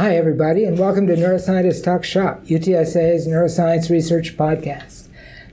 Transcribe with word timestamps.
Hi, 0.00 0.16
everybody, 0.16 0.64
and 0.64 0.78
welcome 0.78 1.06
to 1.08 1.14
Neuroscientist 1.14 1.84
Talk 1.84 2.04
Shop, 2.04 2.42
UTSA's 2.46 3.28
Neuroscience 3.28 3.90
Research 3.90 4.34
Podcast. 4.34 5.08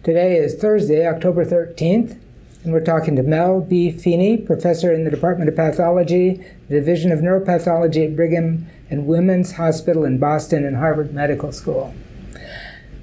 Today 0.05 0.37
is 0.37 0.55
Thursday, 0.55 1.05
October 1.05 1.43
13th, 1.43 2.17
and 2.63 2.71
we're 2.71 2.79
talking 2.79 3.17
to 3.17 3.23
Mel 3.23 3.59
B. 3.59 3.91
Feany, 3.91 4.45
professor 4.45 4.93
in 4.93 5.03
the 5.03 5.11
Department 5.11 5.49
of 5.49 5.57
Pathology, 5.57 6.41
Division 6.69 7.11
of 7.11 7.19
Neuropathology 7.19 8.05
at 8.05 8.15
Brigham 8.15 8.67
and 8.89 9.05
Women's 9.05 9.51
Hospital 9.51 10.05
in 10.05 10.17
Boston 10.17 10.63
and 10.63 10.77
Harvard 10.77 11.13
Medical 11.13 11.51
School. 11.51 11.93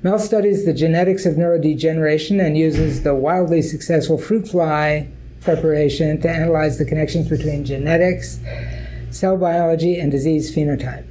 Mel 0.03 0.19
studies 0.19 0.65
the 0.65 0.73
genetics 0.73 1.27
of 1.27 1.35
neurodegeneration 1.35 2.43
and 2.43 2.57
uses 2.57 3.03
the 3.03 3.15
wildly 3.15 3.61
successful 3.61 4.17
fruit 4.17 4.49
fly 4.49 5.09
preparation 5.43 6.19
to 6.23 6.31
analyze 6.31 6.79
the 6.79 6.87
connections 6.87 7.29
between 7.29 7.67
genetics, 7.67 8.41
cell 9.11 9.37
biology, 9.37 10.01
and 10.01 10.11
disease 10.11 10.51
phenotype. 10.57 11.05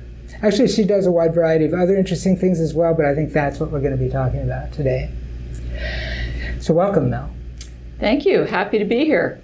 Actually, 0.44 0.68
she 0.68 0.84
does 0.84 1.06
a 1.06 1.12
wide 1.12 1.34
variety 1.34 1.64
of 1.64 1.74
other 1.74 1.96
interesting 1.96 2.36
things 2.36 2.60
as 2.60 2.74
well, 2.74 2.94
but 2.94 3.06
I 3.06 3.16
think 3.16 3.32
that's 3.32 3.62
what 3.62 3.72
we're 3.72 3.80
going 3.80 3.98
to 3.98 4.04
be 4.04 4.10
talking 4.10 4.42
about 4.42 4.74
today. 4.74 5.10
So, 6.60 6.74
welcome, 6.74 7.10
Mel. 7.10 7.34
Thank 7.98 8.26
you. 8.26 8.44
Happy 8.44 8.78
to 8.78 8.84
be 8.84 9.06
here. 9.06 9.42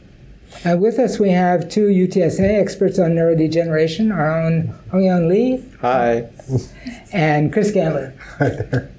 Uh, 0.65 0.75
with 0.77 0.99
us, 0.99 1.17
we 1.17 1.29
have 1.29 1.69
two 1.69 1.87
UTSA 1.87 2.59
experts 2.59 2.99
on 2.99 3.11
neurodegeneration 3.11 4.13
our 4.13 4.41
own 4.41 4.77
Hongyan 4.91 5.29
Lee. 5.29 5.63
Hi. 5.81 6.29
And 7.13 7.51
Chris 7.53 7.71
Gandler. 7.71 8.17
Hi 8.37 8.49
there. 8.49 8.91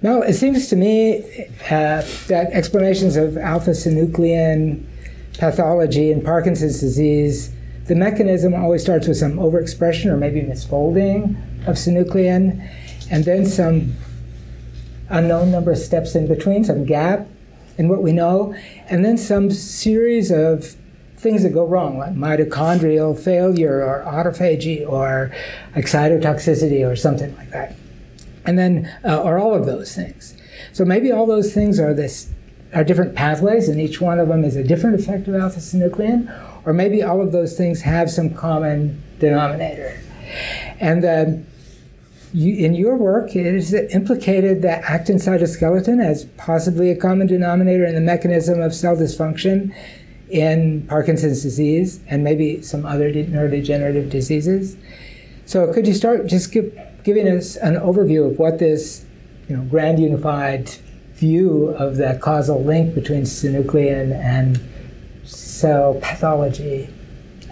Now, 0.00 0.22
it 0.22 0.34
seems 0.34 0.68
to 0.68 0.76
me 0.76 1.20
uh, 1.70 2.02
that 2.28 2.50
explanations 2.52 3.16
of 3.16 3.36
alpha 3.36 3.70
synuclein 3.70 4.84
pathology 5.38 6.10
in 6.10 6.22
Parkinson's 6.22 6.80
disease 6.80 7.52
the 7.86 7.94
mechanism 7.94 8.54
always 8.54 8.82
starts 8.82 9.06
with 9.06 9.16
some 9.16 9.34
overexpression 9.34 10.06
or 10.06 10.16
maybe 10.16 10.40
misfolding 10.40 11.36
of 11.66 11.76
synuclein, 11.76 12.68
and 13.10 13.24
then 13.24 13.44
some 13.44 13.94
unknown 15.08 15.50
number 15.50 15.72
of 15.72 15.78
steps 15.78 16.14
in 16.14 16.26
between, 16.26 16.64
some 16.64 16.84
gap 16.84 17.26
in 17.76 17.88
what 17.88 18.02
we 18.02 18.12
know, 18.12 18.54
and 18.88 19.04
then 19.04 19.18
some 19.18 19.50
series 19.50 20.30
of 20.30 20.76
things 21.16 21.42
that 21.42 21.50
go 21.50 21.64
wrong, 21.66 21.98
like 21.98 22.14
mitochondrial 22.14 23.18
failure 23.18 23.82
or 23.82 24.04
autophagy 24.06 24.86
or 24.88 25.34
excitotoxicity 25.74 26.88
or 26.88 26.96
something 26.96 27.34
like 27.36 27.50
that. 27.50 27.74
And 28.46 28.58
then, 28.58 28.92
uh, 29.04 29.22
or 29.22 29.38
all 29.38 29.54
of 29.54 29.66
those 29.66 29.94
things. 29.94 30.36
So 30.72 30.84
maybe 30.84 31.10
all 31.10 31.26
those 31.26 31.52
things 31.52 31.80
are 31.80 31.94
this 31.94 32.30
are 32.74 32.84
different 32.84 33.14
pathways, 33.14 33.68
and 33.68 33.80
each 33.80 34.00
one 34.00 34.18
of 34.18 34.28
them 34.28 34.44
is 34.44 34.56
a 34.56 34.64
different 34.64 34.98
effect 34.98 35.28
of 35.28 35.34
alpha 35.34 35.60
synuclein, 35.60 36.28
or 36.66 36.72
maybe 36.72 37.02
all 37.02 37.20
of 37.20 37.32
those 37.32 37.56
things 37.56 37.82
have 37.82 38.10
some 38.10 38.34
common 38.34 39.02
denominator. 39.18 40.00
And 40.80 41.04
uh, 41.04 41.26
you, 42.32 42.64
in 42.64 42.74
your 42.74 42.96
work, 42.96 43.36
it 43.36 43.46
is 43.46 43.72
implicated 43.72 44.62
that 44.62 44.82
actin 44.84 45.16
cytoskeleton 45.16 46.04
as 46.04 46.24
possibly 46.36 46.90
a 46.90 46.96
common 46.96 47.26
denominator 47.26 47.84
in 47.84 47.94
the 47.94 48.00
mechanism 48.00 48.60
of 48.60 48.74
cell 48.74 48.96
dysfunction 48.96 49.74
in 50.30 50.84
Parkinson's 50.88 51.42
disease 51.42 52.00
and 52.08 52.24
maybe 52.24 52.60
some 52.62 52.84
other 52.84 53.12
de- 53.12 53.26
neurodegenerative 53.26 54.10
diseases. 54.10 54.76
So, 55.46 55.72
could 55.72 55.86
you 55.86 55.94
start 55.94 56.26
just 56.26 56.50
give, 56.50 56.76
giving 57.04 57.28
us 57.28 57.56
an 57.56 57.74
overview 57.74 58.30
of 58.30 58.38
what 58.38 58.58
this 58.58 59.04
you 59.48 59.56
know, 59.56 59.62
grand 59.64 60.00
unified 60.00 60.70
view 61.14 61.68
of 61.68 61.96
that 61.96 62.20
causal 62.20 62.64
link 62.64 62.94
between 62.94 63.22
synuclein 63.22 64.12
and 64.12 64.60
cell 65.54 65.94
pathology. 65.94 66.88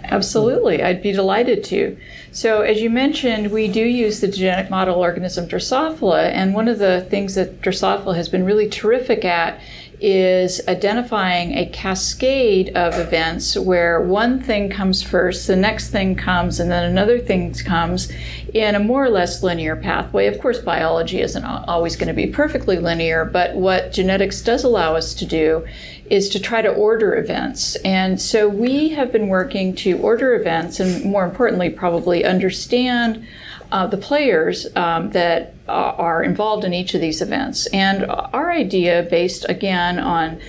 Absolutely, 0.03 0.83
I'd 0.83 1.01
be 1.01 1.13
delighted 1.13 1.63
to. 1.65 1.97
So, 2.31 2.61
as 2.61 2.81
you 2.81 2.89
mentioned, 2.89 3.51
we 3.51 3.67
do 3.67 3.83
use 3.83 4.19
the 4.19 4.27
genetic 4.27 4.69
model 4.69 4.95
organism 4.95 5.47
Drosophila, 5.47 6.25
and 6.25 6.53
one 6.53 6.67
of 6.67 6.79
the 6.79 7.07
things 7.09 7.35
that 7.35 7.61
Drosophila 7.61 8.15
has 8.15 8.27
been 8.27 8.43
really 8.43 8.67
terrific 8.67 9.23
at 9.23 9.59
is 9.99 10.61
identifying 10.67 11.57
a 11.57 11.69
cascade 11.69 12.75
of 12.75 12.99
events 12.99 13.57
where 13.57 14.01
one 14.01 14.41
thing 14.41 14.69
comes 14.69 15.01
first, 15.01 15.47
the 15.47 15.55
next 15.55 15.89
thing 15.89 16.15
comes, 16.15 16.59
and 16.59 16.69
then 16.69 16.83
another 16.83 17.19
thing 17.19 17.53
comes 17.53 18.11
in 18.53 18.75
a 18.75 18.79
more 18.79 19.05
or 19.05 19.09
less 19.09 19.41
linear 19.43 19.75
pathway. 19.75 20.27
Of 20.27 20.39
course, 20.39 20.59
biology 20.59 21.21
isn't 21.21 21.43
always 21.43 21.95
going 21.95 22.07
to 22.07 22.13
be 22.13 22.27
perfectly 22.27 22.77
linear, 22.77 23.25
but 23.25 23.55
what 23.55 23.91
genetics 23.91 24.41
does 24.41 24.63
allow 24.63 24.95
us 24.95 25.13
to 25.15 25.25
do 25.25 25.65
is 26.09 26.29
to 26.29 26.39
try 26.39 26.61
to 26.61 26.69
order 26.69 27.15
events. 27.15 27.75
And 27.77 28.21
so 28.21 28.47
we 28.47 28.89
have 28.89 29.11
been 29.11 29.29
working 29.29 29.73
to 29.77 29.97
order 29.99 30.35
events 30.35 30.79
and, 30.79 31.05
more 31.05 31.23
importantly, 31.23 31.69
probably 31.69 32.25
understand 32.25 33.25
uh, 33.73 33.87
the 33.87 33.97
players 33.97 34.67
um, 34.75 35.09
that 35.09 35.55
uh, 35.67 35.71
are 35.71 36.21
involved 36.21 36.63
in 36.63 36.73
each 36.75 36.93
of 36.93 37.01
these 37.01 37.23
events. 37.23 37.65
And 37.73 38.05
our 38.05 38.51
idea, 38.51 39.07
based 39.09 39.45
again 39.49 39.97
on 39.99 40.39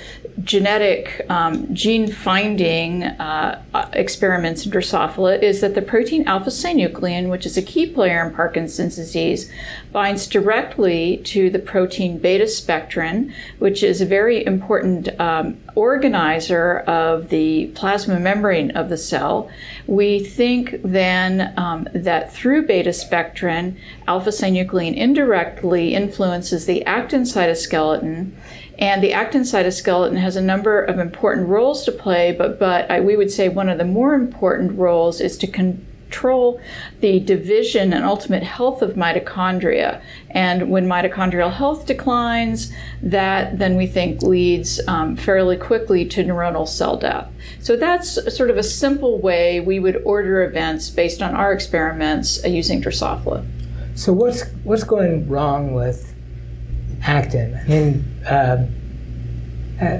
genetic 0.42 1.24
um, 1.30 1.72
gene 1.72 2.10
finding 2.10 3.04
uh, 3.04 3.62
uh, 3.72 3.88
experiments 3.92 4.66
in 4.66 4.72
Drosophila 4.72 5.40
is 5.40 5.60
that 5.60 5.74
the 5.74 5.82
protein 5.82 6.26
alpha 6.26 6.50
synuclein, 6.50 7.30
which 7.30 7.46
is 7.46 7.56
a 7.56 7.62
key 7.62 7.86
player 7.86 8.26
in 8.26 8.34
Parkinson's 8.34 8.96
disease, 8.96 9.50
binds 9.92 10.26
directly 10.26 11.18
to 11.18 11.50
the 11.50 11.60
protein 11.60 12.18
beta 12.18 12.48
spectrin, 12.48 13.32
which 13.60 13.82
is 13.84 14.00
a 14.00 14.06
very 14.06 14.44
important 14.44 15.08
um, 15.20 15.56
organizer 15.76 16.80
of 16.80 17.28
the 17.28 17.66
plasma 17.74 18.18
membrane 18.18 18.72
of 18.72 18.88
the 18.88 18.96
cell. 18.96 19.48
We 19.86 20.18
think 20.24 20.82
then 20.82 21.54
um, 21.56 21.88
that 21.94 22.32
through 22.32 22.66
beta 22.66 22.92
spectrin, 22.92 23.78
alpha 24.08 24.30
synuclein 24.30 24.96
indirectly 24.96 25.94
influences 25.94 26.66
the 26.66 26.84
actin 26.86 27.22
cytoskeleton 27.22 28.32
and 28.78 29.02
the 29.02 29.12
actin 29.12 29.42
cytoskeleton 29.42 30.16
has 30.16 30.36
a 30.36 30.42
number 30.42 30.82
of 30.82 30.98
important 30.98 31.48
roles 31.48 31.84
to 31.84 31.92
play, 31.92 32.32
but, 32.32 32.58
but 32.58 32.90
I, 32.90 33.00
we 33.00 33.16
would 33.16 33.30
say 33.30 33.48
one 33.48 33.68
of 33.68 33.78
the 33.78 33.84
more 33.84 34.14
important 34.14 34.78
roles 34.78 35.20
is 35.20 35.38
to 35.38 35.46
control 35.46 36.60
the 37.00 37.20
division 37.20 37.92
and 37.92 38.04
ultimate 38.04 38.42
health 38.42 38.82
of 38.82 38.94
mitochondria. 38.94 40.02
And 40.30 40.70
when 40.70 40.86
mitochondrial 40.86 41.52
health 41.52 41.86
declines, 41.86 42.72
that 43.02 43.58
then 43.58 43.76
we 43.76 43.86
think 43.86 44.22
leads 44.22 44.80
um, 44.88 45.16
fairly 45.16 45.56
quickly 45.56 46.04
to 46.06 46.24
neuronal 46.24 46.66
cell 46.66 46.96
death. 46.96 47.30
So 47.60 47.76
that's 47.76 48.34
sort 48.36 48.50
of 48.50 48.56
a 48.56 48.62
simple 48.62 49.18
way 49.18 49.60
we 49.60 49.78
would 49.78 50.02
order 50.04 50.42
events 50.44 50.90
based 50.90 51.22
on 51.22 51.34
our 51.34 51.52
experiments 51.52 52.44
uh, 52.44 52.48
using 52.48 52.82
Drosophila. 52.82 53.46
So 53.94 54.12
what's 54.12 54.44
what's 54.64 54.82
going 54.82 55.28
wrong 55.28 55.74
with 55.74 56.13
actin. 57.04 57.54
I 57.54 57.68
mean, 57.68 58.24
uh, 58.26 58.66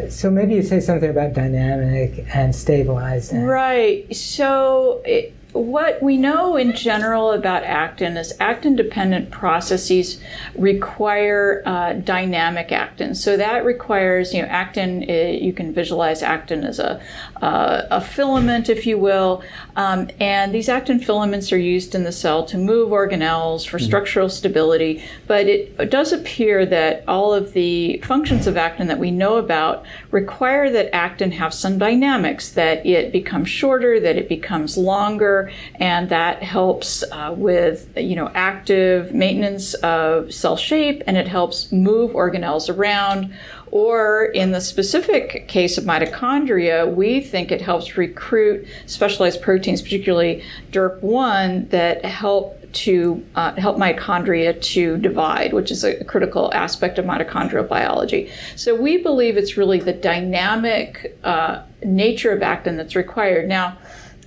so 0.09 0.31
maybe 0.31 0.55
you 0.55 0.63
say 0.63 0.81
something 0.81 1.11
about 1.11 1.35
dynamic 1.35 2.25
and 2.35 2.55
stabilized. 2.55 3.33
Right. 3.35 4.15
So 4.15 5.03
it, 5.05 5.35
what 5.55 6.03
we 6.03 6.17
know 6.17 6.57
in 6.57 6.75
general 6.75 7.31
about 7.31 7.63
actin 7.63 8.17
is 8.17 8.35
actin 8.41 8.75
dependent 8.75 9.31
processes 9.31 10.21
require 10.57 11.63
uh, 11.65 11.93
dynamic 11.93 12.73
actin. 12.73 13.15
So 13.15 13.37
that 13.37 13.65
requires, 13.65 14.35
you 14.35 14.43
know, 14.43 14.49
actin, 14.49 15.05
uh, 15.09 15.13
you 15.13 15.53
can 15.53 15.73
visualize 15.73 16.23
actin 16.23 16.65
as 16.65 16.81
a, 16.81 17.01
uh, 17.41 17.83
a 17.91 18.01
filament, 18.01 18.69
if 18.69 18.85
you 18.85 18.99
will. 18.99 19.43
Um, 19.77 20.09
and 20.21 20.55
these 20.55 20.69
actin 20.69 21.01
filaments 21.01 21.53
are 21.53 21.59
used 21.59 21.95
in 21.95 22.05
the 22.05 22.13
cell 22.13 22.45
to 22.47 22.57
move 22.57 22.91
organelles 22.91 23.67
for 23.67 23.79
mm-hmm. 23.79 23.87
structural 23.87 24.29
stability. 24.29 25.03
But 25.27 25.47
it, 25.47 25.75
it 25.79 25.91
does 25.91 26.13
appear 26.13 26.65
that 26.67 27.05
all 27.09 27.35
of 27.35 27.53
the 27.53 27.99
functions 28.05 28.47
of 28.47 28.57
actin 28.57 28.87
that 28.87 28.99
we 28.99 29.11
know 29.11 29.37
about 29.37 29.85
require 30.11 30.71
that 30.71 30.95
actin 30.95 31.33
have 31.33 31.53
some 31.53 31.79
dynamics, 31.79 32.51
that 32.51 32.87
it 32.87 33.13
becomes 33.13 33.49
shorter, 33.49 33.99
that 34.01 34.17
it 34.17 34.29
becomes 34.29 34.77
longer 34.77 35.51
and 35.77 36.09
that 36.09 36.43
helps 36.43 37.03
uh, 37.11 37.35
with 37.37 37.89
you 37.97 38.15
know 38.15 38.31
active 38.35 39.13
maintenance 39.13 39.75
of 39.75 40.33
cell 40.33 40.57
shape, 40.57 41.03
and 41.07 41.17
it 41.17 41.29
helps 41.29 41.73
move 41.73 42.13
organelles 42.13 42.75
around. 42.75 43.35
Or 43.75 44.27
in 44.27 44.53
the 44.53 44.61
specific 44.61 45.49
case 45.49 45.77
of 45.79 45.83
mitochondria, 45.83 46.95
we 46.95 47.21
think 47.21 47.51
it 47.51 47.61
helps 47.61 47.97
recruit 47.97 48.69
specialized 48.87 49.43
proteins, 49.43 49.83
particularly 49.83 50.45
DRP1, 50.71 51.71
that 51.71 52.05
help 52.05 52.57
to 52.75 53.25
uh, 53.35 53.53
help 53.55 53.77
mitochondria 53.77 54.61
to 54.61 54.97
divide, 54.99 55.53
which 55.53 55.73
is 55.73 55.83
a 55.83 56.05
critical 56.05 56.55
aspect 56.55 57.01
of 57.01 57.05
mitochondrial 57.05 57.69
biology. 57.69 58.31
So 58.55 58.81
we 58.81 58.99
believe 58.99 59.37
it's 59.37 59.57
really 59.57 59.81
the 59.81 59.93
dynamic 59.93 61.19
uh, 61.25 61.63
nature 61.83 62.31
of 62.31 62.45
actin 62.45 62.77
that's 62.77 62.95
required. 62.95 63.49
Now, 63.49 63.77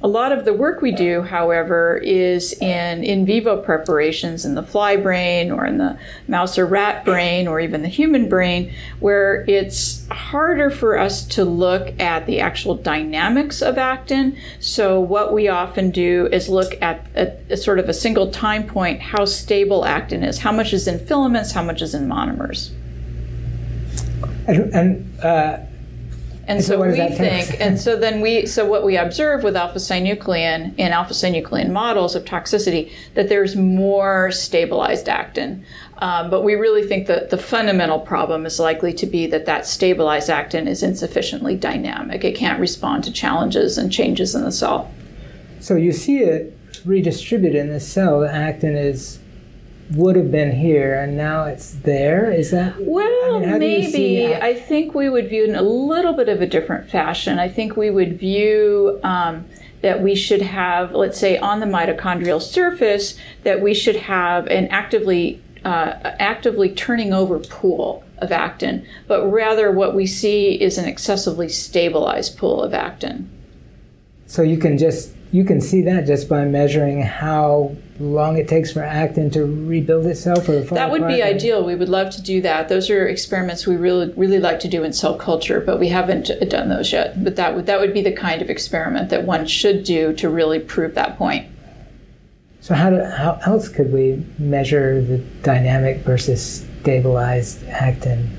A 0.03 0.07
lot 0.07 0.31
of 0.31 0.45
the 0.45 0.53
work 0.53 0.81
we 0.81 0.91
do, 0.91 1.23
however, 1.23 1.97
is 1.97 2.53
in 2.61 3.03
in 3.03 3.25
vivo 3.25 3.59
preparations 3.59 4.45
in 4.45 4.53
the 4.53 4.61
fly 4.61 4.95
brain 4.95 5.51
or 5.51 5.65
in 5.65 5.79
the 5.79 5.97
mouse 6.27 6.59
or 6.59 6.67
rat 6.67 7.03
brain 7.03 7.47
or 7.47 7.59
even 7.59 7.81
the 7.81 7.87
human 7.87 8.29
brain, 8.29 8.71
where 8.99 9.43
it's 9.47 10.07
harder 10.09 10.69
for 10.69 10.99
us 10.99 11.25
to 11.29 11.43
look 11.43 11.99
at 11.99 12.27
the 12.27 12.39
actual 12.39 12.75
dynamics 12.75 13.63
of 13.63 13.79
actin. 13.79 14.37
So, 14.59 14.99
what 14.99 15.33
we 15.33 15.47
often 15.47 15.89
do 15.89 16.29
is 16.31 16.47
look 16.47 16.79
at, 16.79 17.07
at 17.15 17.41
a 17.49 17.57
sort 17.57 17.79
of 17.79 17.89
a 17.89 17.93
single 17.93 18.29
time 18.29 18.67
point 18.67 19.01
how 19.01 19.25
stable 19.25 19.83
actin 19.83 20.23
is, 20.23 20.37
how 20.37 20.51
much 20.51 20.73
is 20.73 20.87
in 20.87 20.99
filaments, 20.99 21.53
how 21.53 21.63
much 21.63 21.81
is 21.81 21.95
in 21.95 22.07
monomers. 22.07 22.69
And, 24.47 24.73
and 24.73 25.19
uh, 25.21 25.57
and 26.47 26.63
so, 26.63 26.79
so 26.79 26.81
we 26.81 26.95
think, 26.95 27.59
and 27.59 27.79
so 27.79 27.97
then 27.97 28.21
we, 28.21 28.45
so 28.45 28.65
what 28.65 28.85
we 28.85 28.95
observe 28.95 29.43
with 29.43 29.55
alpha 29.55 29.79
synuclein 29.79 30.73
in 30.77 30.91
alpha 30.93 31.13
synuclein 31.13 31.69
models 31.69 32.15
of 32.15 32.23
toxicity, 32.23 32.91
that 33.15 33.27
there's 33.27 33.55
more 33.55 34.31
stabilized 34.31 35.09
actin. 35.09 35.65
Um, 35.97 36.29
but 36.29 36.43
we 36.43 36.53
really 36.55 36.87
think 36.87 37.07
that 37.07 37.31
the 37.31 37.37
fundamental 37.37 37.99
problem 37.99 38.45
is 38.45 38.59
likely 38.59 38.93
to 38.93 39.05
be 39.05 39.27
that 39.27 39.45
that 39.45 39.65
stabilized 39.65 40.29
actin 40.29 40.67
is 40.67 40.83
insufficiently 40.83 41.55
dynamic. 41.55 42.23
It 42.23 42.35
can't 42.35 42.59
respond 42.59 43.03
to 43.05 43.11
challenges 43.11 43.77
and 43.77 43.91
changes 43.91 44.33
in 44.33 44.43
the 44.43 44.51
cell. 44.51 44.89
So 45.59 45.75
you 45.75 45.91
see 45.91 46.19
it 46.19 46.57
redistributed 46.85 47.59
in 47.59 47.73
the 47.73 47.79
cell. 47.79 48.21
The 48.21 48.31
actin 48.31 48.75
is 48.75 49.19
would 49.91 50.15
have 50.15 50.31
been 50.31 50.51
here 50.51 50.99
and 50.99 51.15
now 51.15 51.45
it's 51.45 51.71
there? 51.71 52.31
Is 52.31 52.51
that 52.51 52.75
well 52.79 53.35
I 53.37 53.57
mean, 53.57 53.91
maybe. 53.91 54.35
i 54.35 54.53
think 54.53 54.93
we 54.93 55.09
would 55.09 55.29
view 55.29 55.43
it 55.43 55.49
in 55.49 55.55
a 55.55 55.61
little 55.61 56.13
bit 56.13 56.29
of 56.29 56.41
a 56.41 56.47
different 56.47 56.89
fashion. 56.89 57.39
I 57.39 57.49
think 57.49 57.77
we 57.77 57.89
would 57.89 58.19
view 58.19 58.99
um, 59.03 59.45
that 59.81 60.01
we 60.01 60.15
should 60.15 60.41
have 60.41 60.91
let's 60.93 61.19
say 61.19 61.37
on 61.37 61.59
the 61.59 61.65
mitochondrial 61.65 62.41
surface 62.41 63.17
that 63.43 63.61
we 63.61 63.73
should 63.73 63.95
have 63.95 64.47
an 64.47 64.67
actively 64.67 65.41
uh, 65.63 65.93
actively 66.19 66.69
turning 66.69 67.13
over 67.13 67.39
pool 67.39 68.03
of 68.19 68.31
actin 68.31 68.85
but 69.07 69.25
rather 69.27 69.71
what 69.71 69.93
we 69.93 70.05
see 70.05 70.59
is 70.59 70.77
an 70.77 70.85
excessively 70.85 71.47
stabilized 71.47 72.37
pool 72.37 72.61
of 72.61 72.73
actin. 72.73 73.29
So 74.25 74.41
you 74.41 74.57
can 74.57 74.77
just 74.77 75.13
you 75.31 75.43
can 75.43 75.61
see 75.61 75.81
that 75.81 76.05
just 76.05 76.27
by 76.27 76.45
measuring 76.45 77.01
how 77.01 77.75
long 77.99 78.37
it 78.37 78.47
takes 78.47 78.71
for 78.71 78.83
actin 78.83 79.29
to 79.31 79.43
rebuild 79.43 80.05
itself 80.05 80.47
or 80.47 80.59
that 80.61 80.91
would 80.91 81.07
be 81.07 81.23
ideal. 81.23 81.63
We 81.63 81.75
would 81.75 81.89
love 81.89 82.11
to 82.11 82.21
do 82.21 82.41
that. 82.41 82.69
Those 82.69 82.89
are 82.89 83.07
experiments 83.07 83.65
we 83.65 83.75
really 83.75 84.13
really 84.13 84.39
like 84.39 84.59
to 84.61 84.67
do 84.67 84.83
in 84.83 84.93
cell 84.93 85.15
culture 85.15 85.59
but 85.59 85.79
we 85.79 85.89
haven't 85.89 86.29
uh, 86.29 86.45
done 86.45 86.69
those 86.69 86.91
yet. 86.91 87.23
But 87.23 87.35
that 87.37 87.55
would 87.55 87.65
that 87.65 87.79
would 87.79 87.93
be 87.93 88.01
the 88.01 88.11
kind 88.11 88.41
of 88.41 88.49
experiment 88.49 89.09
that 89.09 89.25
one 89.25 89.47
should 89.47 89.83
do 89.83 90.13
to 90.13 90.29
really 90.29 90.59
prove 90.59 90.95
that 90.95 91.17
point. 91.17 91.47
So 92.61 92.75
how, 92.75 92.89
do, 92.89 93.01
how 93.01 93.39
else 93.45 93.69
could 93.69 93.93
we 93.93 94.25
measure 94.37 95.01
the 95.01 95.19
dynamic 95.41 95.99
versus 95.99 96.65
stabilized 96.81 97.65
actin 97.69 98.29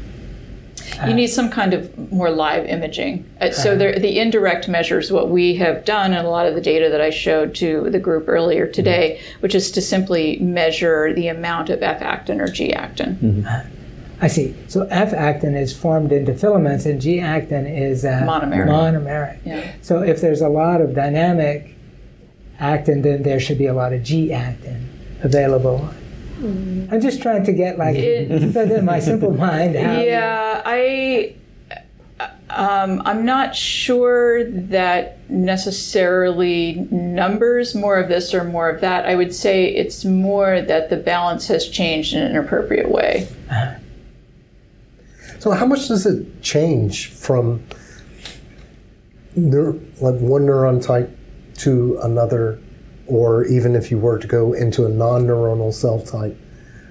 you 1.06 1.14
need 1.14 1.28
some 1.28 1.50
kind 1.50 1.74
of 1.74 2.12
more 2.12 2.30
live 2.30 2.66
imaging. 2.66 3.28
Uh, 3.40 3.50
so 3.50 3.76
there, 3.76 3.98
the 3.98 4.18
indirect 4.18 4.68
measures, 4.68 5.10
what 5.12 5.28
we 5.30 5.54
have 5.56 5.84
done, 5.84 6.12
and 6.12 6.26
a 6.26 6.30
lot 6.30 6.46
of 6.46 6.54
the 6.54 6.60
data 6.60 6.88
that 6.90 7.00
I 7.00 7.10
showed 7.10 7.54
to 7.56 7.90
the 7.90 7.98
group 7.98 8.28
earlier 8.28 8.66
today, 8.66 9.18
mm-hmm. 9.18 9.40
which 9.40 9.54
is 9.54 9.70
to 9.72 9.80
simply 9.80 10.38
measure 10.38 11.12
the 11.14 11.28
amount 11.28 11.70
of 11.70 11.82
F 11.82 12.02
actin 12.02 12.40
or 12.40 12.48
G 12.48 12.72
actin. 12.72 13.16
Mm-hmm. 13.16 13.74
I 14.20 14.26
see. 14.26 14.56
So 14.66 14.82
F 14.90 15.12
actin 15.12 15.54
is 15.54 15.76
formed 15.76 16.12
into 16.12 16.34
filaments, 16.34 16.86
and 16.86 17.00
G 17.00 17.20
actin 17.20 17.66
is 17.66 18.04
uh, 18.04 18.22
monomeric. 18.24 18.66
monomeric. 18.66 19.38
Yeah. 19.44 19.72
So 19.82 20.02
if 20.02 20.20
there's 20.20 20.40
a 20.40 20.48
lot 20.48 20.80
of 20.80 20.94
dynamic 20.94 21.76
actin, 22.58 23.02
then 23.02 23.22
there 23.22 23.38
should 23.38 23.58
be 23.58 23.66
a 23.66 23.74
lot 23.74 23.92
of 23.92 24.02
G 24.02 24.32
actin 24.32 24.88
available. 25.22 25.88
I'm 26.40 27.00
just 27.00 27.20
trying 27.20 27.44
to 27.44 27.52
get 27.52 27.78
like 27.78 27.96
it, 27.96 28.30
in 28.56 28.84
my 28.84 29.00
simple 29.00 29.32
mind. 29.36 29.74
yeah, 29.74 30.62
I. 30.64 31.34
Um, 32.50 33.02
I'm 33.04 33.24
not 33.26 33.54
sure 33.54 34.42
that 34.50 35.18
necessarily 35.30 36.86
numbers 36.90 37.74
more 37.74 37.98
of 37.98 38.08
this 38.08 38.32
or 38.32 38.42
more 38.42 38.70
of 38.70 38.80
that. 38.80 39.04
I 39.04 39.14
would 39.14 39.34
say 39.34 39.66
it's 39.66 40.04
more 40.04 40.62
that 40.62 40.88
the 40.88 40.96
balance 40.96 41.46
has 41.48 41.68
changed 41.68 42.14
in 42.14 42.22
an 42.22 42.36
appropriate 42.36 42.90
way. 42.90 43.28
Uh-huh. 43.50 43.74
So, 45.40 45.50
how 45.52 45.66
much 45.66 45.88
does 45.88 46.06
it 46.06 46.42
change 46.42 47.10
from 47.10 47.62
neur- 49.36 49.78
like 50.00 50.16
one 50.16 50.42
neuron 50.46 50.84
type 50.84 51.16
to 51.58 51.98
another 52.02 52.58
or 53.08 53.44
even 53.44 53.74
if 53.74 53.90
you 53.90 53.98
were 53.98 54.18
to 54.18 54.26
go 54.26 54.52
into 54.52 54.84
a 54.86 54.88
non-neuronal 54.88 55.72
cell 55.72 56.00
type. 56.00 56.38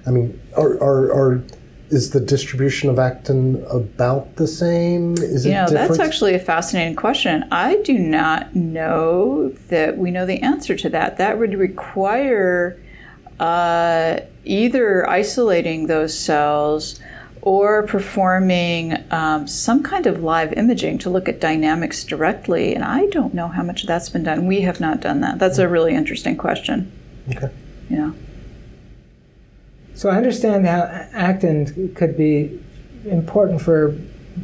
I 0.06 0.10
mean, 0.10 0.40
are, 0.56 0.74
are, 0.82 1.12
are 1.12 1.44
is 1.90 2.10
the 2.10 2.20
distribution 2.20 2.90
of 2.90 2.98
actin 2.98 3.64
about 3.70 4.36
the 4.36 4.46
same? 4.46 5.14
Is 5.14 5.46
you 5.46 5.52
know, 5.52 5.66
that's 5.68 5.98
actually 5.98 6.34
a 6.34 6.38
fascinating 6.38 6.96
question. 6.96 7.44
I 7.50 7.76
do 7.76 7.98
not 7.98 8.54
know 8.54 9.50
that 9.68 9.96
we 9.96 10.10
know 10.10 10.26
the 10.26 10.42
answer 10.42 10.76
to 10.76 10.90
that. 10.90 11.16
That 11.16 11.38
would 11.38 11.54
require 11.54 12.78
uh, 13.40 14.20
either 14.44 15.08
isolating 15.08 15.86
those 15.86 16.18
cells 16.18 17.00
or 17.48 17.82
performing 17.82 18.94
um, 19.10 19.46
some 19.48 19.82
kind 19.82 20.06
of 20.06 20.22
live 20.22 20.52
imaging 20.52 20.98
to 20.98 21.08
look 21.08 21.30
at 21.30 21.40
dynamics 21.40 22.04
directly. 22.04 22.74
And 22.74 22.84
I 22.84 23.06
don't 23.06 23.32
know 23.32 23.48
how 23.48 23.62
much 23.62 23.86
that's 23.86 24.10
been 24.10 24.22
done. 24.22 24.46
We 24.46 24.60
have 24.60 24.80
not 24.80 25.00
done 25.00 25.22
that. 25.22 25.38
That's 25.38 25.56
a 25.56 25.66
really 25.66 25.94
interesting 25.94 26.36
question. 26.36 26.92
Okay. 27.30 27.50
Yeah. 27.88 28.12
So 29.94 30.10
I 30.10 30.16
understand 30.16 30.66
how 30.66 30.82
actin 31.14 31.94
could 31.94 32.18
be 32.18 32.60
important 33.06 33.62
for 33.62 33.98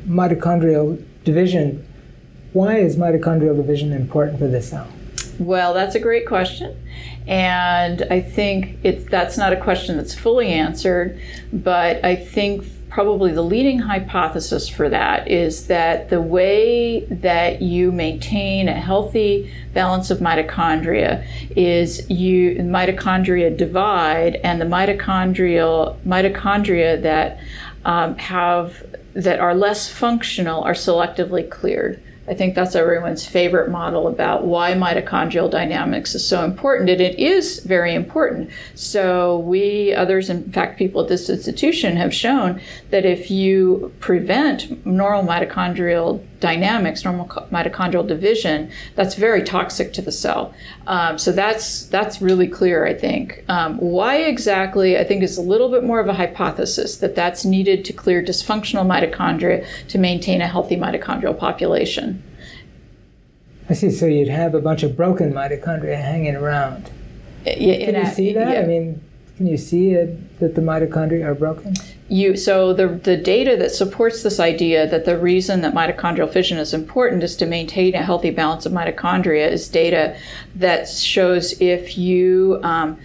mitochondrial 0.08 1.04
division. 1.24 1.86
Why 2.54 2.78
is 2.78 2.96
mitochondrial 2.96 3.54
division 3.54 3.92
important 3.92 4.38
for 4.38 4.48
the 4.48 4.62
cell? 4.62 4.88
Well, 5.38 5.74
that's 5.74 5.94
a 5.94 6.00
great 6.00 6.26
question. 6.26 6.74
And 7.26 8.06
I 8.10 8.22
think 8.22 8.78
it's, 8.82 9.04
that's 9.10 9.36
not 9.36 9.52
a 9.52 9.60
question 9.60 9.98
that's 9.98 10.14
fully 10.14 10.48
answered, 10.48 11.20
but 11.52 12.02
I 12.02 12.16
think 12.16 12.64
probably 12.94 13.32
the 13.32 13.42
leading 13.42 13.80
hypothesis 13.80 14.68
for 14.68 14.88
that 14.88 15.26
is 15.26 15.66
that 15.66 16.10
the 16.10 16.20
way 16.20 17.04
that 17.06 17.60
you 17.60 17.90
maintain 17.90 18.68
a 18.68 18.80
healthy 18.80 19.52
balance 19.72 20.12
of 20.12 20.18
mitochondria 20.18 21.26
is 21.56 22.08
you 22.08 22.54
mitochondria 22.60 23.54
divide 23.56 24.36
and 24.44 24.60
the 24.60 24.64
mitochondrial 24.64 25.98
mitochondria 26.06 27.02
that 27.02 27.40
um, 27.84 28.16
have 28.16 28.86
that 29.14 29.40
are 29.40 29.56
less 29.56 29.88
functional 29.88 30.62
are 30.62 30.72
selectively 30.72 31.50
cleared 31.50 32.00
I 32.26 32.34
think 32.34 32.54
that's 32.54 32.74
everyone's 32.74 33.26
favorite 33.26 33.70
model 33.70 34.08
about 34.08 34.46
why 34.46 34.72
mitochondrial 34.72 35.50
dynamics 35.50 36.14
is 36.14 36.26
so 36.26 36.44
important. 36.44 36.88
And 36.88 37.00
it 37.00 37.18
is 37.18 37.60
very 37.60 37.94
important. 37.94 38.50
So, 38.74 39.38
we, 39.40 39.92
others, 39.92 40.30
in 40.30 40.50
fact, 40.50 40.78
people 40.78 41.02
at 41.02 41.08
this 41.08 41.28
institution 41.28 41.96
have 41.96 42.14
shown 42.14 42.60
that 42.90 43.04
if 43.04 43.30
you 43.30 43.92
prevent 44.00 44.86
normal 44.86 45.22
mitochondrial 45.22 46.24
dynamics, 46.44 47.06
normal 47.06 47.26
mitochondrial 47.26 48.06
division, 48.06 48.70
that's 48.96 49.14
very 49.14 49.42
toxic 49.42 49.94
to 49.94 50.02
the 50.02 50.12
cell. 50.12 50.52
Um, 50.86 51.16
so 51.16 51.32
that's 51.32 51.86
that's 51.86 52.20
really 52.20 52.46
clear, 52.46 52.86
I 52.86 52.92
think. 52.92 53.42
Um, 53.48 53.78
why 53.78 54.16
exactly? 54.16 54.98
I 54.98 55.04
think 55.04 55.22
is 55.22 55.38
a 55.38 55.42
little 55.42 55.70
bit 55.70 55.84
more 55.84 56.00
of 56.00 56.06
a 56.06 56.12
hypothesis 56.12 56.98
that 56.98 57.14
that's 57.14 57.46
needed 57.46 57.82
to 57.86 57.94
clear 57.94 58.22
dysfunctional 58.22 58.84
mitochondria 58.84 59.66
to 59.88 59.96
maintain 59.96 60.42
a 60.42 60.46
healthy 60.46 60.76
mitochondrial 60.76 61.36
population. 61.38 62.22
I 63.70 63.72
see. 63.72 63.90
So 63.90 64.04
you'd 64.04 64.28
have 64.28 64.54
a 64.54 64.60
bunch 64.60 64.82
of 64.82 64.94
broken 64.94 65.32
mitochondria 65.32 65.96
hanging 65.96 66.36
around. 66.36 66.90
Yeah, 67.46 67.86
Can 67.86 67.94
you 67.94 68.10
see 68.12 68.34
that? 68.34 68.52
Yeah. 68.52 68.60
I 68.60 68.66
mean, 68.66 69.02
can 69.38 69.46
you 69.46 69.56
see 69.56 69.92
it, 69.92 70.38
that 70.40 70.54
the 70.54 70.60
mitochondria 70.60 71.24
are 71.24 71.34
broken? 71.34 71.74
You 72.08 72.36
so 72.36 72.74
the 72.74 72.88
the 72.88 73.16
data 73.16 73.56
that 73.56 73.70
supports 73.70 74.22
this 74.22 74.38
idea 74.38 74.86
that 74.86 75.06
the 75.06 75.16
reason 75.16 75.62
that 75.62 75.72
mitochondrial 75.72 76.30
fission 76.30 76.58
is 76.58 76.74
important 76.74 77.22
is 77.22 77.34
to 77.36 77.46
maintain 77.46 77.94
a 77.94 78.02
healthy 78.02 78.30
balance 78.30 78.66
of 78.66 78.72
mitochondria 78.72 79.50
is 79.50 79.68
data 79.68 80.14
that 80.54 80.86
shows 80.88 81.58
if 81.62 81.96
you 81.96 82.60
um, 82.62 82.98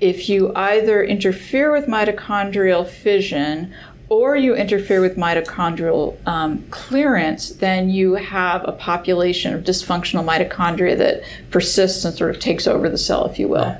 if 0.00 0.28
you 0.28 0.52
either 0.56 1.04
interfere 1.04 1.70
with 1.70 1.86
mitochondrial 1.86 2.86
fission 2.86 3.72
or 4.08 4.36
you 4.36 4.54
interfere 4.54 5.00
with 5.00 5.16
mitochondrial 5.16 6.16
um, 6.26 6.64
clearance, 6.70 7.50
then 7.50 7.88
you 7.88 8.14
have 8.14 8.62
a 8.68 8.72
population 8.72 9.54
of 9.54 9.64
dysfunctional 9.64 10.24
mitochondria 10.24 10.96
that 10.98 11.22
persists 11.50 12.04
and 12.04 12.14
sort 12.14 12.30
of 12.30 12.40
takes 12.40 12.66
over 12.66 12.88
the 12.88 12.98
cell, 12.98 13.24
if 13.24 13.38
you 13.38 13.48
will. 13.48 13.76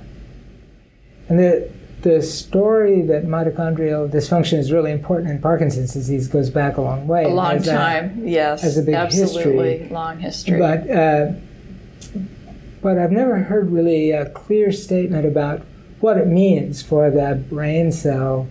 And 1.29 1.39
the, 1.39 1.71
the 2.05 2.21
story 2.21 3.01
that 3.01 3.25
mitochondrial 3.25 4.11
dysfunction 4.11 4.59
is 4.59 4.71
really 4.71 4.93
important 4.93 5.31
in 5.31 5.41
Parkinson's 5.41 5.95
disease 5.95 6.29
goes 6.29 6.51
back 6.51 6.77
a 6.77 6.83
long 6.83 7.07
way. 7.07 7.25
A 7.25 7.29
long 7.29 7.63
time, 7.63 8.23
a, 8.23 8.29
yes. 8.29 8.61
Has 8.61 8.77
a 8.77 8.83
big 8.83 8.95
absolutely 8.95 9.79
history. 9.79 9.89
long 9.89 10.19
history. 10.21 10.59
But 10.59 10.91
uh, 10.91 11.33
but 12.83 12.99
I've 12.99 13.11
never 13.11 13.39
heard 13.39 13.71
really 13.71 14.11
a 14.11 14.29
clear 14.29 14.71
statement 14.71 15.25
about 15.25 15.63
what 16.01 16.19
it 16.19 16.27
means 16.27 16.83
for 16.83 17.11
the 17.11 17.43
brain 17.49 17.91
cell. 17.91 18.49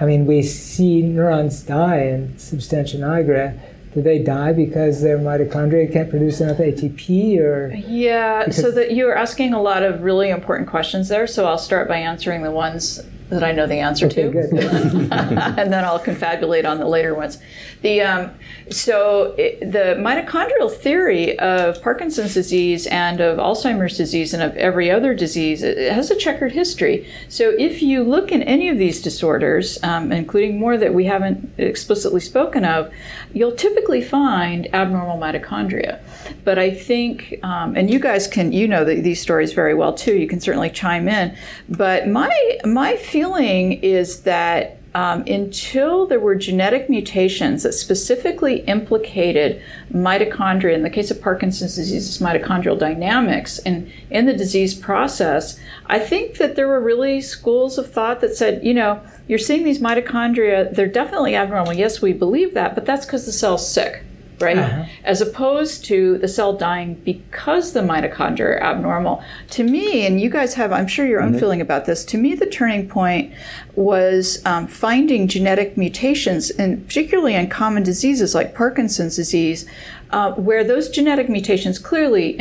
I 0.00 0.06
mean, 0.06 0.26
we 0.26 0.42
see 0.44 1.02
neurons 1.02 1.64
die 1.64 2.02
in 2.02 2.38
substantia 2.38 2.98
nigra. 2.98 3.58
Do 3.98 4.04
they 4.04 4.20
die 4.20 4.52
because 4.52 5.02
their 5.02 5.18
mitochondria 5.18 5.92
can't 5.92 6.08
produce 6.08 6.40
enough 6.40 6.58
ATP, 6.58 7.40
or 7.40 7.74
yeah? 7.74 8.48
So 8.48 8.70
that 8.70 8.94
you're 8.94 9.16
asking 9.16 9.54
a 9.54 9.60
lot 9.60 9.82
of 9.82 10.02
really 10.02 10.30
important 10.30 10.68
questions 10.68 11.08
there. 11.08 11.26
So 11.26 11.48
I'll 11.48 11.58
start 11.58 11.88
by 11.88 11.96
answering 11.96 12.44
the 12.44 12.52
ones 12.52 13.02
that 13.30 13.44
I 13.44 13.52
know 13.52 13.66
the 13.66 13.76
answer 13.76 14.06
okay, 14.06 14.30
to, 14.30 14.38
and 15.58 15.72
then 15.72 15.84
I'll 15.84 16.00
confabulate 16.00 16.64
on 16.64 16.78
the 16.78 16.86
later 16.86 17.14
ones. 17.14 17.38
The 17.82 18.00
um, 18.00 18.30
so 18.70 19.34
it, 19.38 19.60
the 19.60 19.96
mitochondrial 19.98 20.72
theory 20.72 21.38
of 21.38 21.80
Parkinson's 21.82 22.34
disease 22.34 22.86
and 22.86 23.20
of 23.20 23.38
Alzheimer's 23.38 23.96
disease 23.96 24.34
and 24.34 24.42
of 24.42 24.56
every 24.56 24.90
other 24.90 25.14
disease 25.14 25.62
it 25.62 25.92
has 25.92 26.10
a 26.10 26.16
checkered 26.16 26.52
history. 26.52 27.06
So 27.28 27.54
if 27.58 27.82
you 27.82 28.02
look 28.02 28.32
in 28.32 28.42
any 28.42 28.68
of 28.68 28.78
these 28.78 29.00
disorders, 29.02 29.78
um, 29.82 30.10
including 30.10 30.58
more 30.58 30.76
that 30.76 30.94
we 30.94 31.04
haven't 31.04 31.52
explicitly 31.58 32.20
spoken 32.20 32.64
of, 32.64 32.92
you'll 33.32 33.56
typically 33.56 34.02
find 34.02 34.72
abnormal 34.74 35.18
mitochondria. 35.18 36.00
But 36.44 36.58
I 36.58 36.70
think, 36.70 37.38
um, 37.42 37.76
and 37.76 37.90
you 37.90 37.98
guys 37.98 38.26
can 38.26 38.52
you 38.52 38.66
know 38.66 38.84
the, 38.84 39.00
these 39.00 39.20
stories 39.20 39.52
very 39.52 39.74
well 39.74 39.92
too. 39.92 40.16
You 40.16 40.26
can 40.26 40.40
certainly 40.40 40.70
chime 40.70 41.08
in. 41.08 41.36
But 41.68 42.08
my 42.08 42.58
my 42.64 42.96
feeling 43.18 43.72
is 43.82 44.22
that 44.22 44.78
um, 44.94 45.24
until 45.26 46.06
there 46.06 46.20
were 46.20 46.36
genetic 46.36 46.88
mutations 46.88 47.64
that 47.64 47.72
specifically 47.72 48.60
implicated 48.60 49.60
mitochondria, 49.92 50.72
in 50.74 50.84
the 50.84 50.90
case 50.90 51.10
of 51.10 51.20
Parkinson's 51.20 51.74
disease, 51.74 52.06
it's 52.06 52.18
mitochondrial 52.18 52.78
dynamics, 52.78 53.58
and 53.60 53.90
in 54.10 54.26
the 54.26 54.32
disease 54.32 54.72
process, 54.72 55.58
I 55.86 55.98
think 55.98 56.36
that 56.36 56.54
there 56.54 56.68
were 56.68 56.80
really 56.80 57.20
schools 57.20 57.76
of 57.76 57.90
thought 57.90 58.20
that 58.20 58.36
said, 58.36 58.64
you 58.64 58.72
know, 58.72 59.02
you're 59.26 59.38
seeing 59.40 59.64
these 59.64 59.80
mitochondria, 59.80 60.72
they're 60.72 60.86
definitely 60.86 61.34
abnormal. 61.34 61.74
Yes, 61.74 62.00
we 62.00 62.12
believe 62.12 62.54
that, 62.54 62.76
but 62.76 62.86
that's 62.86 63.04
because 63.04 63.26
the 63.26 63.32
cell's 63.32 63.68
sick 63.68 64.04
right? 64.40 64.58
Uh-huh. 64.58 64.84
As 65.04 65.20
opposed 65.20 65.84
to 65.86 66.18
the 66.18 66.28
cell 66.28 66.52
dying 66.52 66.94
because 66.94 67.72
the 67.72 67.80
mitochondria 67.80 68.40
are 68.40 68.62
abnormal. 68.62 69.22
To 69.50 69.64
me, 69.64 70.06
and 70.06 70.20
you 70.20 70.30
guys 70.30 70.54
have, 70.54 70.72
I'm 70.72 70.86
sure, 70.86 71.06
your 71.06 71.20
own 71.20 71.30
mm-hmm. 71.30 71.38
feeling 71.38 71.60
about 71.60 71.86
this. 71.86 72.04
To 72.06 72.18
me, 72.18 72.34
the 72.34 72.46
turning 72.46 72.88
point 72.88 73.32
was 73.74 74.44
um, 74.44 74.66
finding 74.66 75.28
genetic 75.28 75.76
mutations, 75.76 76.50
and 76.50 76.86
particularly 76.86 77.34
in 77.34 77.48
common 77.48 77.82
diseases 77.82 78.34
like 78.34 78.54
Parkinson's 78.54 79.16
disease, 79.16 79.66
uh, 80.10 80.32
where 80.32 80.64
those 80.64 80.88
genetic 80.88 81.28
mutations 81.28 81.78
clearly 81.78 82.40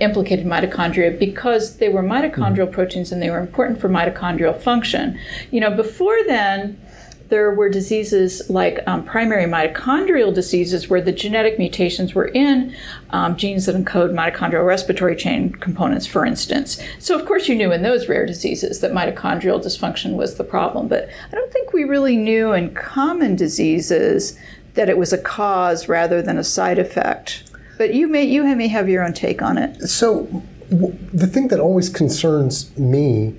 implicated 0.00 0.44
mitochondria 0.44 1.16
because 1.18 1.76
they 1.76 1.88
were 1.88 2.02
mitochondrial 2.02 2.64
mm-hmm. 2.64 2.74
proteins 2.74 3.12
and 3.12 3.22
they 3.22 3.30
were 3.30 3.38
important 3.38 3.80
for 3.80 3.88
mitochondrial 3.88 4.58
function. 4.60 5.18
You 5.50 5.60
know, 5.60 5.70
before 5.70 6.18
then, 6.26 6.80
there 7.28 7.50
were 7.50 7.68
diseases 7.68 8.48
like 8.48 8.80
um, 8.86 9.04
primary 9.04 9.44
mitochondrial 9.44 10.32
diseases 10.32 10.88
where 10.88 11.00
the 11.00 11.12
genetic 11.12 11.58
mutations 11.58 12.14
were 12.14 12.28
in 12.28 12.74
um, 13.10 13.36
genes 13.36 13.66
that 13.66 13.74
encode 13.74 14.12
mitochondrial 14.12 14.66
respiratory 14.66 15.14
chain 15.14 15.52
components, 15.52 16.06
for 16.06 16.24
instance. 16.24 16.80
So, 16.98 17.18
of 17.18 17.26
course, 17.26 17.48
you 17.48 17.54
knew 17.54 17.70
in 17.70 17.82
those 17.82 18.08
rare 18.08 18.24
diseases 18.24 18.80
that 18.80 18.92
mitochondrial 18.92 19.62
dysfunction 19.62 20.14
was 20.14 20.36
the 20.36 20.44
problem, 20.44 20.88
but 20.88 21.08
I 21.30 21.34
don't 21.34 21.52
think 21.52 21.72
we 21.72 21.84
really 21.84 22.16
knew 22.16 22.52
in 22.52 22.74
common 22.74 23.36
diseases 23.36 24.38
that 24.74 24.88
it 24.88 24.96
was 24.96 25.12
a 25.12 25.18
cause 25.18 25.88
rather 25.88 26.22
than 26.22 26.38
a 26.38 26.44
side 26.44 26.78
effect. 26.78 27.44
But 27.76 27.94
you 27.94 28.08
may 28.08 28.24
you 28.24 28.42
may 28.56 28.68
have 28.68 28.88
your 28.88 29.04
own 29.04 29.12
take 29.12 29.42
on 29.42 29.58
it. 29.58 29.82
So, 29.88 30.24
w- 30.70 30.96
the 31.12 31.26
thing 31.26 31.48
that 31.48 31.60
always 31.60 31.88
concerns 31.90 32.76
me 32.78 33.34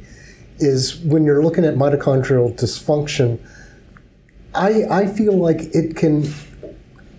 is 0.60 0.98
when 0.98 1.24
you're 1.24 1.44
looking 1.44 1.66
at 1.66 1.76
mitochondrial 1.76 2.54
dysfunction 2.56 3.40
I, 4.54 4.84
I 4.90 5.08
feel 5.08 5.34
like 5.38 5.62
it 5.74 5.96
can 5.96 6.32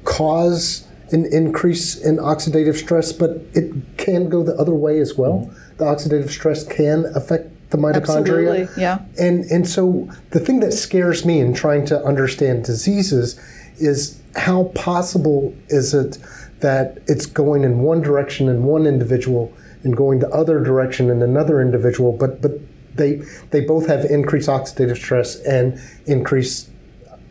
cause 0.05 0.87
an 1.13 1.27
increase 1.27 1.97
in 1.97 2.17
oxidative 2.19 2.77
stress, 2.77 3.13
but 3.13 3.43
it 3.53 3.73
can 3.97 4.29
go 4.29 4.43
the 4.43 4.55
other 4.57 4.75
way 4.75 5.01
as 5.01 5.17
well. 5.17 5.51
The 5.79 5.85
oxidative 5.85 6.31
stress 6.31 6.65
can 6.65 7.07
affect 7.15 7.71
the 7.71 7.79
mitochondria. 7.79 8.63
Absolutely, 8.63 8.83
yeah. 8.83 9.01
And 9.19 9.45
and 9.47 9.69
so 9.69 10.11
the 10.31 10.41
thing 10.41 10.61
that 10.61 10.73
scares 10.73 11.25
me 11.25 11.41
in 11.41 11.55
trying 11.55 11.85
to 11.87 12.05
understand 12.05 12.65
diseases 12.65 13.41
is 13.79 14.21
how 14.37 14.65
possible 14.75 15.55
is 15.69 15.95
it 15.95 16.19
that 16.61 16.99
it's 17.07 17.27
going 17.27 17.65
in 17.65 17.81
one 17.81 18.01
direction 18.01 18.49
in 18.49 18.65
one 18.65 18.87
individual 18.87 19.53
and 19.83 19.97
going 19.97 20.19
the 20.19 20.29
other 20.29 20.63
direction 20.63 21.09
in 21.11 21.23
another 21.23 21.61
individual, 21.61 22.13
but 22.13 22.43
but 22.43 22.53
they 22.95 23.23
they 23.51 23.61
both 23.61 23.87
have 23.87 24.05
increased 24.05 24.49
oxidative 24.49 24.97
stress 24.97 25.37
and 25.43 25.81
increased 26.07 26.70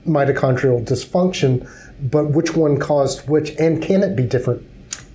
mitochondrial 0.10 0.84
dysfunction, 0.84 1.70
but 2.02 2.32
which 2.32 2.56
one 2.56 2.80
caused 2.80 3.28
which, 3.30 3.52
and 3.58 3.82
can 3.82 4.04
it 4.04 4.16
be 4.16 4.24
different 4.24 4.69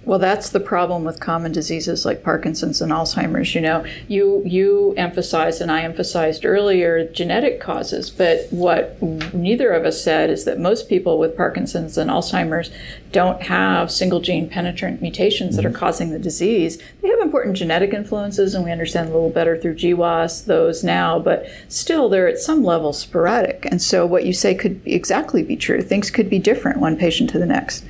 well, 0.07 0.19
that's 0.19 0.51
the 0.51 0.61
problem 0.61 1.05
with 1.05 1.21
common 1.21 1.53
diseases 1.53 2.05
like 2.05 2.23
Parkinson's 2.23 2.81
and 2.81 2.93
Alzheimer's. 2.93 3.55
You 3.55 3.61
know, 3.61 3.85
you 4.09 4.43
you 4.45 4.95
emphasized 4.97 5.61
and 5.61 5.71
I 5.71 5.83
emphasized 5.83 6.45
earlier 6.45 7.07
genetic 7.09 7.61
causes, 7.61 8.11
but 8.11 8.47
what 8.51 9.01
neither 9.33 9.71
of 9.71 9.85
us 9.85 10.03
said 10.03 10.31
is 10.31 10.45
that 10.45 10.59
most 10.59 10.89
people 10.89 11.19
with 11.19 11.37
Parkinson's 11.37 11.97
and 11.97 12.11
Alzheimer's 12.11 12.71
don't 13.13 13.43
have 13.43 13.91
single 13.91 14.21
gene 14.21 14.49
penetrant 14.49 15.01
mutations 15.01 15.55
that 15.55 15.65
are 15.65 15.69
mm-hmm. 15.69 15.79
causing 15.79 16.11
the 16.11 16.19
disease. 16.19 16.83
They 17.01 17.09
have 17.09 17.21
important 17.21 17.57
genetic 17.57 17.95
influences, 17.95 18.55
and 18.55 18.65
we 18.65 18.73
understand 18.73 19.09
a 19.09 19.13
little 19.13 19.31
better 19.31 19.57
through 19.57 19.77
GWAS 19.77 20.47
those 20.47 20.83
now, 20.83 21.21
but 21.21 21.47
still 21.69 22.09
they're 22.09 22.29
at 22.29 22.39
some 22.39 22.65
level 22.65 22.93
sporadic. 22.93 23.67
And 23.71 23.81
so 23.81 24.05
what 24.05 24.27
you 24.27 24.33
say 24.33 24.55
could 24.55 24.81
exactly 24.85 25.45
be 25.45 25.57
true. 25.57 25.81
Things 25.81 26.11
could 26.11 26.29
be 26.29 26.41
different 26.41 26.81
one 26.81 26.97
patient 26.97 27.31
to 27.31 27.39
the 27.39 27.47
next 27.47 27.85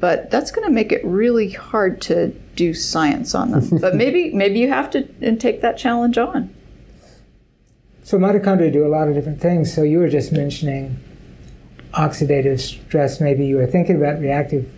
but 0.00 0.30
that's 0.30 0.50
going 0.50 0.66
to 0.66 0.72
make 0.72 0.92
it 0.92 1.04
really 1.04 1.50
hard 1.50 2.00
to 2.02 2.28
do 2.54 2.74
science 2.74 3.34
on 3.34 3.50
them. 3.50 3.78
but 3.80 3.94
maybe 4.02 4.32
maybe 4.32 4.58
you 4.58 4.68
have 4.68 4.90
to 4.90 5.08
and 5.20 5.40
take 5.40 5.60
that 5.60 5.78
challenge 5.78 6.18
on. 6.18 6.54
So 8.02 8.18
mitochondria 8.18 8.72
do 8.72 8.86
a 8.86 8.88
lot 8.88 9.08
of 9.08 9.14
different 9.14 9.40
things. 9.40 9.72
So 9.72 9.82
you 9.82 9.98
were 9.98 10.08
just 10.08 10.32
mentioning 10.32 10.98
oxidative 11.92 12.60
stress. 12.60 13.20
Maybe 13.20 13.46
you 13.46 13.56
were 13.56 13.66
thinking 13.66 13.96
about 13.96 14.18
reactive 14.20 14.72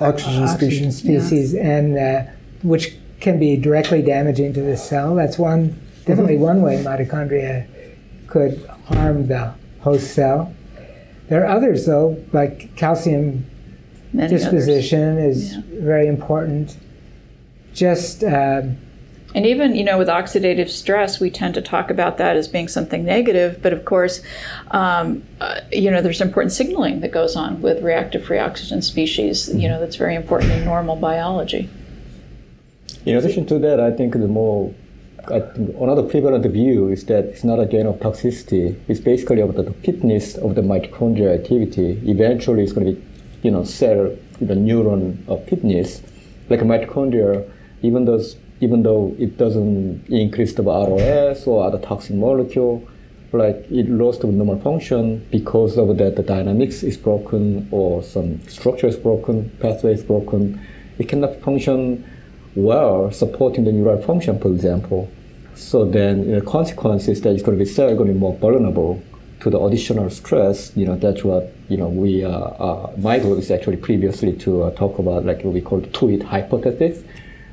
oxygen, 0.00 0.42
uh, 0.42 0.46
oxygen 0.46 0.92
species, 0.92 1.54
and 1.54 1.96
uh, 1.96 2.30
which 2.62 2.94
can 3.20 3.38
be 3.38 3.56
directly 3.56 4.02
damaging 4.02 4.52
to 4.52 4.60
the 4.60 4.76
cell. 4.76 5.14
That's 5.14 5.38
one 5.38 5.80
definitely 6.04 6.34
mm-hmm. 6.34 6.42
one 6.42 6.62
way 6.62 6.82
mitochondria 6.82 7.66
could 8.26 8.64
harm 8.88 9.26
the 9.26 9.54
host 9.80 10.14
cell. 10.14 10.54
There 11.28 11.44
are 11.44 11.56
others 11.56 11.86
though, 11.86 12.22
like 12.32 12.76
calcium 12.76 13.46
Many 14.12 14.28
disposition 14.28 15.18
others. 15.18 15.36
is 15.36 15.56
yeah. 15.56 15.62
very 15.80 16.06
important. 16.06 16.76
Just 17.74 18.24
uh, 18.24 18.62
and 19.34 19.44
even 19.44 19.74
you 19.74 19.84
know 19.84 19.98
with 19.98 20.08
oxidative 20.08 20.70
stress, 20.70 21.20
we 21.20 21.30
tend 21.30 21.54
to 21.54 21.62
talk 21.62 21.90
about 21.90 22.16
that 22.16 22.36
as 22.36 22.48
being 22.48 22.68
something 22.68 23.04
negative. 23.04 23.60
But 23.62 23.74
of 23.74 23.84
course, 23.84 24.22
um, 24.70 25.22
uh, 25.40 25.60
you 25.70 25.90
know 25.90 26.00
there's 26.00 26.22
important 26.22 26.52
signaling 26.52 27.00
that 27.00 27.12
goes 27.12 27.36
on 27.36 27.60
with 27.60 27.82
reactive 27.82 28.24
free 28.24 28.38
oxygen 28.38 28.80
species. 28.80 29.54
You 29.54 29.68
know 29.68 29.78
that's 29.78 29.96
very 29.96 30.14
important 30.14 30.52
in 30.52 30.64
normal 30.64 30.96
biology. 30.96 31.68
In 33.04 33.16
addition 33.16 33.46
to 33.46 33.58
that, 33.58 33.78
I 33.78 33.90
think 33.92 34.14
the 34.14 34.26
more 34.26 34.74
another 35.28 36.02
prevalent 36.02 36.46
view 36.46 36.88
is 36.88 37.04
that 37.06 37.24
it's 37.24 37.44
not 37.44 37.58
a 37.58 37.66
gain 37.66 37.86
of 37.86 37.96
toxicity. 37.96 38.78
It's 38.88 39.00
basically 39.00 39.40
about 39.40 39.56
the 39.64 39.72
fitness 39.72 40.36
of 40.36 40.54
the 40.54 40.62
mitochondrial 40.62 41.34
activity. 41.34 42.00
Eventually, 42.06 42.62
it's 42.62 42.72
going 42.72 42.86
to 42.86 42.92
be 42.92 43.05
you 43.46 43.52
know, 43.52 43.62
cell, 43.62 44.10
the 44.40 44.54
neuron 44.54 45.16
of 45.28 45.48
fitness, 45.48 46.02
like 46.50 46.60
mitochondria, 46.60 47.48
even 47.82 48.04
though 48.04 48.20
even 48.60 48.82
though 48.82 49.14
it 49.18 49.36
doesn't 49.36 50.08
increase 50.08 50.52
the 50.54 50.62
ROS 50.62 51.46
or 51.46 51.64
other 51.64 51.78
toxin 51.78 52.18
molecule, 52.18 52.76
like 53.32 53.56
it 53.70 53.88
lost 53.88 54.22
the 54.22 54.26
normal 54.26 54.58
function 54.60 55.24
because 55.30 55.76
of 55.78 55.96
that 55.98 56.16
the 56.16 56.22
dynamics 56.22 56.82
is 56.82 56.96
broken 56.96 57.68
or 57.70 58.02
some 58.02 58.40
structure 58.48 58.88
is 58.88 58.96
broken, 58.96 59.50
pathway 59.60 59.92
is 59.92 60.02
broken. 60.02 60.60
It 60.98 61.08
cannot 61.08 61.40
function 61.40 62.04
well 62.56 63.12
supporting 63.12 63.64
the 63.64 63.72
neural 63.72 64.02
function, 64.02 64.40
for 64.40 64.48
example. 64.48 65.08
So 65.54 65.84
then 65.84 66.32
the 66.32 66.40
consequence 66.40 67.06
is 67.06 67.20
that 67.20 67.30
it's 67.34 67.42
going 67.42 67.58
to 67.58 67.64
be 67.64 67.70
cell 67.70 67.94
going 67.94 68.08
to 68.08 68.14
be 68.14 68.18
more 68.18 68.36
vulnerable 68.38 69.02
to 69.40 69.50
the 69.50 69.60
additional 69.60 70.08
stress, 70.10 70.72
you 70.76 70.86
know, 70.86 70.96
that's 70.96 71.22
what, 71.22 71.52
you 71.68 71.76
know, 71.76 71.88
we, 71.88 72.24
uh, 72.24 72.30
uh, 72.30 72.92
my 72.98 73.18
group 73.18 73.38
is 73.38 73.50
actually 73.50 73.76
previously 73.76 74.32
to 74.32 74.62
uh, 74.64 74.70
talk 74.72 74.98
about 74.98 75.24
like 75.26 75.44
what 75.44 75.52
we 75.52 75.60
call 75.60 75.80
two-hit 75.82 76.22
hypothesis. 76.22 77.04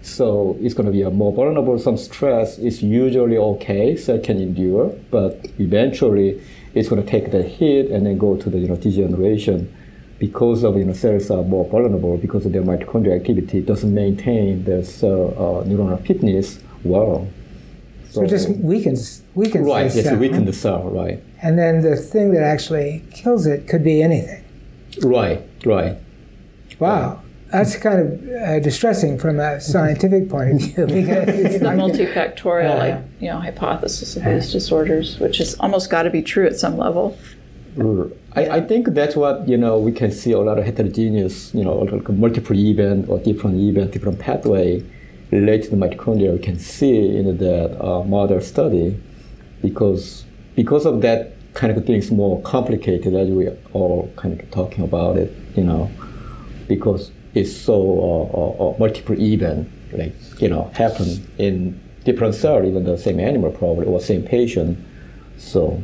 So 0.01 0.57
it's 0.61 0.73
going 0.73 0.85
to 0.87 0.91
be 0.91 1.01
a 1.01 1.09
more 1.09 1.31
vulnerable. 1.33 1.77
Some 1.79 1.97
stress 1.97 2.57
is 2.57 2.81
usually 2.83 3.37
okay, 3.37 3.95
so 3.95 4.15
it 4.15 4.23
can 4.23 4.37
endure, 4.37 4.89
but 5.11 5.45
eventually 5.59 6.41
it's 6.73 6.89
going 6.89 7.01
to 7.03 7.09
take 7.09 7.31
the 7.31 7.41
hit 7.43 7.89
and 7.91 8.05
then 8.05 8.17
go 8.17 8.35
to 8.37 8.49
the, 8.49 8.57
you 8.59 8.67
know, 8.67 8.75
degeneration. 8.75 9.73
because 10.19 10.63
of 10.63 10.77
you 10.77 10.85
know 10.85 10.93
cells 10.93 11.29
are 11.31 11.43
more 11.43 11.65
vulnerable 11.69 12.15
because 12.17 12.45
of 12.45 12.51
their 12.53 12.61
mitochondrial 12.61 13.15
activity 13.19 13.61
doesn't 13.61 13.93
maintain 13.93 14.63
the 14.63 14.83
cell 14.83 15.33
uh, 15.35 15.67
neuronal 15.67 15.99
fitness 16.07 16.59
well. 16.83 17.27
So, 18.09 18.23
it 18.23 18.29
just 18.29 18.47
weakens 18.49 19.23
weakens 19.33 19.67
right. 19.67 19.89
the 19.89 19.95
Yes, 19.97 20.05
cell. 20.05 20.13
it 20.15 20.19
weaken 20.19 20.45
the 20.45 20.53
cell. 20.53 20.83
Right. 20.89 21.21
And 21.43 21.59
then 21.59 21.81
the 21.81 21.97
thing 21.97 22.31
that 22.33 22.41
actually 22.41 23.03
kills 23.11 23.45
it 23.45 23.67
could 23.67 23.83
be 23.83 24.01
anything. 24.01 24.43
Right. 25.03 25.41
Right. 25.65 25.97
Wow. 26.79 27.21
That's 27.51 27.75
kind 27.75 27.99
of 27.99 28.29
uh, 28.29 28.59
distressing 28.61 29.19
from 29.19 29.39
a 29.39 29.59
scientific 29.59 30.29
point 30.29 30.53
of 30.53 30.61
view. 30.61 30.85
Because 30.87 31.27
It's 31.45 31.59
the 31.59 31.69
I 31.69 31.75
multifactorial, 31.75 32.71
Uh, 32.71 32.77
like, 32.77 33.03
you 33.19 33.29
know, 33.29 33.39
hypothesis 33.39 34.15
of 34.15 34.23
these 34.23 34.51
disorders, 34.53 35.19
which 35.19 35.37
has 35.37 35.55
almost 35.59 35.89
got 35.91 36.03
to 36.03 36.09
be 36.09 36.21
true 36.21 36.47
at 36.47 36.55
some 36.55 36.77
level. 36.77 37.17
I, 38.35 38.57
I 38.57 38.61
think 38.61 38.87
that's 38.89 39.15
what 39.15 39.47
you 39.47 39.57
know 39.57 39.79
we 39.79 39.91
can 39.91 40.11
see 40.11 40.31
a 40.31 40.37
lot 40.37 40.59
of 40.59 40.65
heterogeneous 40.65 41.51
you 41.55 41.63
know 41.63 41.73
like 41.79 42.07
multiple 42.09 42.55
event 42.55 43.09
or 43.09 43.17
different 43.17 43.59
event 43.59 43.91
different 43.91 44.19
pathway 44.19 44.83
related 45.31 45.71
to 45.71 45.75
mitochondria 45.75 46.33
we 46.33 46.37
can 46.37 46.59
see 46.59 47.17
in 47.17 47.35
that 47.37 47.83
uh, 47.83 48.03
model 48.03 48.39
study 48.41 48.95
because 49.63 50.23
because 50.55 50.85
of 50.85 51.01
that 51.01 51.33
kind 51.53 51.75
of 51.75 51.85
things 51.85 52.11
more 52.11 52.41
complicated 52.41 53.13
as 53.13 53.29
we 53.29 53.47
are 53.47 53.57
all 53.73 54.11
kind 54.15 54.39
of 54.39 54.51
talking 54.51 54.83
about 54.83 55.17
it 55.17 55.31
you 55.55 55.63
know 55.63 55.89
because 56.67 57.11
it's 57.33 57.55
so 57.55 57.75
uh, 57.77 58.37
uh, 58.37 58.69
uh, 58.69 58.77
multiple 58.79 59.19
event 59.19 59.69
like 59.93 60.13
you 60.41 60.47
know 60.47 60.71
happen 60.73 61.27
in 61.37 61.79
different 62.03 62.33
cell 62.35 62.65
even 62.65 62.83
the 62.83 62.97
same 62.97 63.19
animal 63.19 63.51
probably 63.51 63.85
or 63.85 63.99
same 63.99 64.23
patient 64.23 64.77
so 65.37 65.81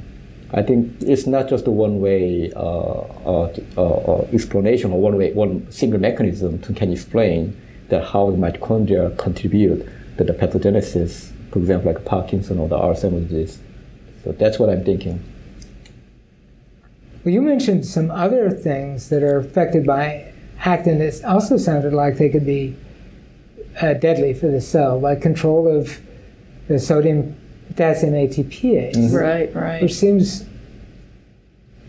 I 0.51 0.63
think 0.63 0.95
it's 1.01 1.27
not 1.27 1.47
just 1.47 1.67
a 1.67 1.71
one-way 1.71 2.51
uh, 2.55 2.59
uh, 2.59 3.53
uh, 3.77 3.81
uh, 3.81 4.27
explanation 4.33 4.91
or 4.91 4.99
one-way, 4.99 5.33
one 5.33 5.71
single 5.71 5.99
mechanism 5.99 6.59
to 6.61 6.73
can 6.73 6.91
explain 6.91 7.55
that 7.89 8.03
how 8.05 8.31
the 8.31 8.37
mitochondria 8.37 9.15
contribute 9.17 9.87
to 10.17 10.23
the 10.23 10.33
pathogenesis, 10.33 11.31
for 11.51 11.59
example, 11.59 11.93
like 11.93 12.03
Parkinson 12.03 12.57
or 12.57 12.67
the 12.67 12.77
Alzheimer's 12.77 13.29
disease. 13.29 13.59
So 14.23 14.31
that's 14.33 14.59
what 14.59 14.69
I'm 14.69 14.83
thinking. 14.83 15.23
Well, 17.23 17.33
you 17.33 17.41
mentioned 17.41 17.85
some 17.85 18.11
other 18.11 18.49
things 18.49 19.09
that 19.09 19.23
are 19.23 19.37
affected 19.37 19.85
by 19.85 20.33
actin 20.59 20.99
that 20.99 21.23
also 21.25 21.57
sounded 21.57 21.93
like 21.93 22.17
they 22.17 22.29
could 22.29 22.45
be 22.45 22.75
uh, 23.81 23.93
deadly 23.93 24.33
for 24.33 24.47
the 24.47 24.61
cell, 24.61 24.99
like 24.99 25.21
control 25.21 25.67
of 25.67 25.99
the 26.67 26.79
sodium 26.79 27.35
potassium 27.67 28.13
ATPase, 28.13 29.13
Right, 29.13 29.53
right. 29.55 29.81
which 29.81 29.93
seems 29.93 30.45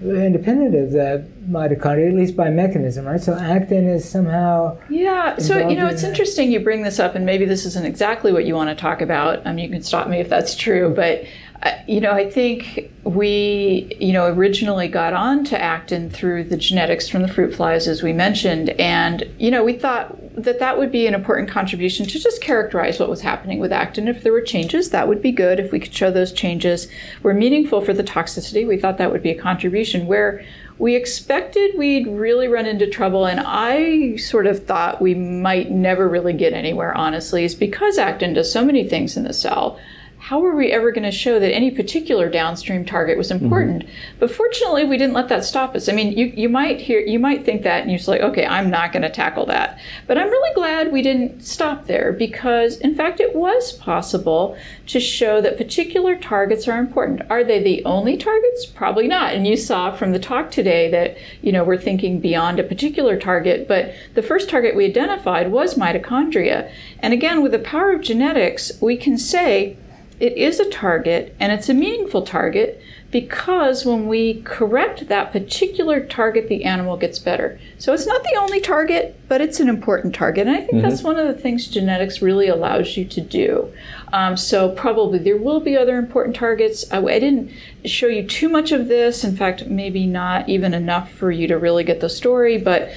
independent 0.03 0.75
of 0.75 0.93
the 0.93 1.27
mitochondria, 1.49 2.09
at 2.09 2.15
least 2.15 2.35
by 2.37 2.49
mechanism, 2.49 3.05
right? 3.05 3.21
So 3.21 3.35
actin 3.35 3.87
is 3.89 4.09
somehow 4.09 4.79
Yeah, 4.89 5.37
so 5.39 5.69
you 5.69 5.77
know, 5.77 5.87
it's 5.89 6.03
in 6.03 6.09
that. 6.09 6.19
interesting 6.19 6.51
you 6.51 6.61
bring 6.61 6.83
this 6.83 6.99
up, 6.99 7.15
and 7.15 7.27
maybe 7.27 7.45
this 7.45 7.67
isn't 7.67 7.85
exactly 7.85 8.33
what 8.33 8.47
you 8.47 8.55
want 8.55 8.71
to 8.71 8.81
talk 8.81 9.01
about. 9.03 9.47
Um, 9.47 9.59
you 9.59 9.69
can 9.69 9.83
stop 9.83 10.09
me 10.09 10.19
if 10.21 10.29
that's 10.29 10.57
true, 10.57 10.93
but 10.95 11.25
Uh, 11.63 11.73
you 11.87 12.01
know, 12.01 12.13
I 12.13 12.31
think 12.31 12.91
we, 13.05 13.95
you 14.01 14.15
know, 14.15 14.27
originally 14.27 14.89
got 14.89 15.13
on 15.13 15.45
to 15.45 15.61
actin 15.61 16.09
through 16.09 16.45
the 16.45 16.57
genetics 16.57 17.07
from 17.07 17.21
the 17.21 17.29
fruit 17.29 17.55
flies, 17.55 17.87
as 17.87 18.03
we 18.03 18.15
mentioned, 18.15 18.71
and 18.71 19.29
you 19.39 19.51
know, 19.51 19.63
we 19.63 19.75
thought 19.75 20.17
that 20.43 20.59
that 20.59 20.79
would 20.79 20.91
be 20.91 21.07
an 21.07 21.13
important 21.13 21.51
contribution 21.51 22.07
to 22.07 22.19
just 22.19 22.41
characterize 22.41 22.99
what 22.99 23.11
was 23.11 23.21
happening 23.21 23.59
with 23.59 23.73
actin. 23.73 24.09
If 24.09 24.23
there 24.23 24.33
were 24.33 24.41
changes, 24.41 24.89
that 24.91 25.07
would 25.07 25.21
be 25.21 25.33
good. 25.33 25.61
If 25.61 25.71
we 25.71 25.81
could 25.81 25.93
show 25.93 26.11
those 26.11 26.33
changes 26.33 26.89
were 27.23 27.35
meaningful 27.35 27.83
for 27.83 27.93
the 27.93 28.05
toxicity, 28.05 28.67
we 28.67 28.79
thought 28.79 28.97
that 28.97 29.13
would 29.13 29.23
be 29.23 29.31
a 29.31 29.39
contribution. 29.39 30.07
Where 30.07 30.43
we 30.79 30.97
expected 30.97 31.77
we'd 31.77 32.07
really 32.07 32.49
run 32.49 32.65
into 32.65 32.87
trouble, 32.87 33.27
and 33.27 33.41
I 33.45 34.17
sort 34.17 34.47
of 34.47 34.65
thought 34.65 35.03
we 35.03 35.15
might 35.15 35.71
never 35.71 36.09
really 36.09 36.33
get 36.33 36.55
anywhere, 36.55 36.97
honestly, 36.97 37.45
is 37.45 37.55
because 37.55 37.99
actin 37.99 38.33
does 38.33 38.51
so 38.51 38.65
many 38.65 38.89
things 38.89 39.15
in 39.19 39.25
the 39.25 39.35
cell. 39.35 39.79
How 40.21 40.45
are 40.45 40.55
we 40.55 40.71
ever 40.71 40.93
going 40.93 41.05
to 41.05 41.11
show 41.11 41.41
that 41.41 41.53
any 41.53 41.71
particular 41.71 42.29
downstream 42.29 42.85
target 42.85 43.17
was 43.17 43.33
mm-hmm. 43.33 43.43
important? 43.43 43.85
But 44.19 44.31
fortunately, 44.31 44.85
we 44.85 44.99
didn't 44.99 45.15
let 45.15 45.31
that 45.31 45.47
stop 45.47 45.75
us. 45.75 45.89
I 45.89 45.93
mean, 45.93 46.17
you, 46.17 46.27
you 46.27 46.51
might 46.51 46.79
hear, 46.79 47.01
you 47.01 47.19
might 47.19 47.43
think 47.45 47.63
that, 47.63 47.81
and 47.81 47.91
you're 47.91 47.97
just 47.97 48.07
like, 48.07 48.21
okay, 48.21 48.45
I'm 48.45 48.69
not 48.69 48.93
going 48.93 49.03
to 49.03 49.09
tackle 49.09 49.47
that. 49.47 49.81
But 50.07 50.19
I'm 50.19 50.29
really 50.29 50.55
glad 50.55 50.93
we 50.93 51.01
didn't 51.01 51.43
stop 51.43 51.87
there 51.87 52.13
because, 52.13 52.77
in 52.77 52.95
fact, 52.95 53.19
it 53.19 53.35
was 53.35 53.73
possible 53.73 54.59
to 54.89 55.01
show 55.01 55.41
that 55.41 55.57
particular 55.57 56.17
targets 56.17 56.69
are 56.69 56.79
important. 56.79 57.23
Are 57.31 57.43
they 57.43 57.63
the 57.63 57.83
only 57.87 58.19
targets? 58.19 58.67
Probably 58.67 59.09
not. 59.09 59.33
And 59.33 59.47
you 59.47 59.57
saw 59.57 59.91
from 59.91 60.13
the 60.13 60.19
talk 60.19 60.51
today 60.51 60.91
that, 60.91 61.17
you 61.41 61.51
know, 61.51 61.65
we're 61.65 61.79
thinking 61.79 62.21
beyond 62.21 62.61
a 62.61 62.63
particular 62.63 63.19
target, 63.19 63.67
but 63.67 63.95
the 64.15 64.23
first 64.23 64.51
target 64.51 64.77
we 64.77 64.85
identified 64.85 65.51
was 65.51 65.77
mitochondria. 65.77 66.71
And 66.99 67.15
again, 67.15 67.43
with 67.43 67.53
the 67.53 67.59
power 67.59 67.93
of 67.93 68.03
genetics, 68.03 68.71
we 68.83 68.99
can 68.99 69.17
say 69.17 69.79
it 70.21 70.37
is 70.37 70.61
a 70.61 70.69
target 70.69 71.35
and 71.41 71.51
it's 71.51 71.71
a 71.71 71.75
meaningful 71.75 72.23
target 72.23 72.81
because 73.11 73.85
when 73.85 74.07
we 74.07 74.43
correct 74.43 75.09
that 75.09 75.33
particular 75.33 76.05
target, 76.05 76.49
the 76.49 76.65
animal 76.65 76.97
gets 76.97 77.19
better. 77.19 77.59
So 77.79 77.93
it's 77.93 78.07
not 78.07 78.23
the 78.23 78.39
only 78.39 78.61
target, 78.61 79.19
but 79.27 79.41
it's 79.41 79.59
an 79.59 79.69
important 79.69 80.15
target. 80.15 80.47
And 80.47 80.57
I 80.57 80.61
think 80.61 80.83
that's 80.83 81.03
one 81.03 81.19
of 81.19 81.27
the 81.27 81.41
things 81.41 81.67
genetics 81.67 82.23
really 82.23 82.47
allows 82.47 82.97
you 82.97 83.05
to 83.07 83.21
do. 83.21 83.73
Um, 84.13 84.37
so 84.37 84.69
probably 84.69 85.19
there 85.19 85.37
will 85.37 85.59
be 85.59 85.77
other 85.77 85.99
important 85.99 86.37
targets. 86.37 86.91
I, 86.93 86.99
I 86.99 87.19
didn't 87.19 87.51
show 87.85 88.07
you 88.07 88.25
too 88.25 88.49
much 88.49 88.71
of 88.71 88.87
this. 88.87 89.25
In 89.25 89.37
fact, 89.37 89.67
maybe 89.67 90.07
not 90.07 90.49
even 90.49 90.73
enough 90.73 91.11
for 91.11 91.33
you 91.33 91.49
to 91.49 91.59
really 91.59 91.83
get 91.83 92.01
the 92.01 92.09
story, 92.09 92.59
but 92.59 92.91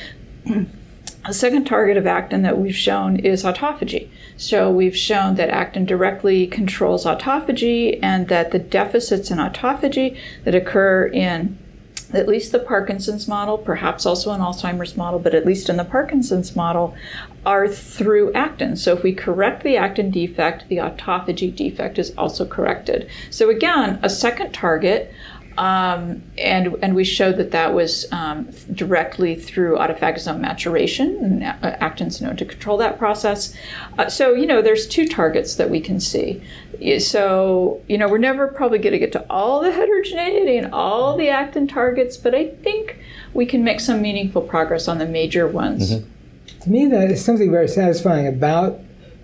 a 1.25 1.33
second 1.33 1.65
target 1.65 1.97
of 1.97 2.05
actin 2.05 2.43
that 2.43 2.57
we've 2.57 2.75
shown 2.75 3.15
is 3.15 3.43
autophagy. 3.43 4.09
So 4.37 4.71
we've 4.71 4.95
shown 4.95 5.35
that 5.35 5.49
actin 5.49 5.85
directly 5.85 6.47
controls 6.47 7.05
autophagy 7.05 7.99
and 8.01 8.27
that 8.27 8.51
the 8.51 8.59
deficits 8.59 9.31
in 9.31 9.37
autophagy 9.37 10.17
that 10.43 10.55
occur 10.55 11.05
in 11.07 11.57
at 12.13 12.27
least 12.27 12.51
the 12.51 12.59
Parkinson's 12.59 13.27
model, 13.27 13.57
perhaps 13.57 14.05
also 14.05 14.31
an 14.31 14.39
Alzheimer's 14.39 14.95
model, 14.95 15.19
but 15.19 15.33
at 15.33 15.45
least 15.45 15.67
in 15.67 15.77
the 15.77 15.83
Parkinson's 15.83 16.55
model, 16.55 16.95
are 17.45 17.67
through 17.67 18.31
actin. 18.33 18.75
So 18.75 18.93
if 18.93 19.03
we 19.03 19.13
correct 19.13 19.63
the 19.63 19.77
actin 19.77 20.11
defect, 20.11 20.69
the 20.69 20.77
autophagy 20.77 21.53
defect 21.53 21.97
is 21.97 22.13
also 22.15 22.45
corrected. 22.45 23.09
So 23.31 23.49
again, 23.49 23.99
a 24.03 24.09
second 24.09 24.53
target 24.53 25.11
um, 25.57 26.23
and 26.37 26.75
and 26.81 26.95
we 26.95 27.03
showed 27.03 27.37
that 27.37 27.51
that 27.51 27.73
was 27.73 28.11
um, 28.11 28.49
directly 28.73 29.35
through 29.35 29.77
autophagosome 29.77 30.39
maturation, 30.39 31.17
and 31.23 31.43
a- 31.43 31.83
actin's 31.83 32.21
known 32.21 32.35
to 32.37 32.45
control 32.45 32.77
that 32.77 32.97
process. 32.97 33.55
Uh, 33.97 34.09
so 34.09 34.33
you 34.33 34.45
know, 34.47 34.61
there's 34.61 34.87
two 34.87 35.07
targets 35.07 35.55
that 35.55 35.69
we 35.69 35.79
can 35.79 35.99
see. 35.99 36.41
So 36.99 37.81
you 37.87 37.97
know, 37.97 38.07
we're 38.09 38.17
never 38.17 38.47
probably 38.47 38.79
going 38.79 38.93
to 38.93 38.99
get 38.99 39.11
to 39.13 39.25
all 39.29 39.61
the 39.61 39.71
heterogeneity 39.71 40.57
and 40.57 40.73
all 40.73 41.17
the 41.17 41.29
actin 41.29 41.67
targets, 41.67 42.17
but 42.17 42.33
I 42.33 42.47
think 42.47 42.97
we 43.33 43.45
can 43.45 43.63
make 43.63 43.79
some 43.79 44.01
meaningful 44.01 44.41
progress 44.41 44.87
on 44.87 44.97
the 44.97 45.05
major 45.05 45.47
ones. 45.47 46.01
to 46.61 46.69
me 46.69 46.87
that 46.87 47.11
is 47.11 47.23
something 47.23 47.51
very 47.51 47.67
satisfying 47.67 48.27
about 48.27 48.79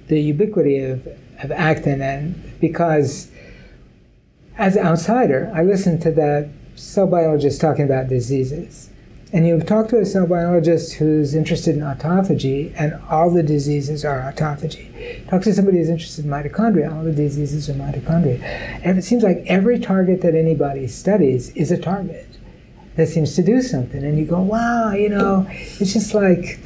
the 0.08 0.20
ubiquity 0.20 0.80
of, 0.80 1.08
of 1.44 1.52
actin 1.52 2.02
and 2.02 2.60
because 2.60 3.30
as 4.60 4.76
an 4.76 4.86
outsider 4.86 5.52
i 5.56 5.64
listened 5.64 6.00
to 6.00 6.12
that 6.12 6.48
cell 6.80 7.08
biologist 7.08 7.60
talking 7.62 7.86
about 7.86 8.08
diseases. 8.08 8.90
And 9.32 9.46
you 9.46 9.60
talk 9.60 9.90
to 9.90 10.00
a 10.00 10.06
cell 10.06 10.26
biologist 10.26 10.94
who's 10.94 11.36
interested 11.36 11.76
in 11.76 11.82
autophagy 11.82 12.74
and 12.76 13.00
all 13.10 13.30
the 13.30 13.44
diseases 13.44 14.04
are 14.04 14.20
autophagy. 14.22 15.28
Talk 15.30 15.44
to 15.44 15.54
somebody 15.54 15.78
who's 15.78 15.90
interested 15.90 16.26
in 16.26 16.32
mitochondria 16.32 16.92
all 16.92 17.04
the 17.04 17.12
diseases 17.12 17.70
are 17.70 17.74
mitochondria. 17.74 18.42
And 18.84 18.98
it 18.98 19.04
seems 19.04 19.22
like 19.22 19.44
every 19.46 19.78
target 19.80 20.22
that 20.22 20.34
anybody 20.34 20.88
studies 20.88 21.50
is 21.52 21.72
a 21.72 21.78
target 21.78 22.28
that 22.96 23.08
seems 23.08 23.36
to 23.36 23.44
do 23.44 23.62
something. 23.62 24.04
And 24.04 24.18
you 24.18 24.26
go 24.26 24.42
wow 24.42 24.94
you 24.94 25.10
know 25.10 25.46
it's 25.50 25.94
just 25.94 26.16
like 26.16 26.60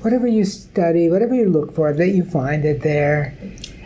whatever 0.00 0.26
you 0.26 0.44
study 0.44 1.08
whatever 1.08 1.34
you 1.34 1.48
look 1.48 1.74
for 1.74 1.92
that 1.92 2.08
you 2.08 2.24
find 2.24 2.64
it 2.64 2.82
there. 2.82 3.36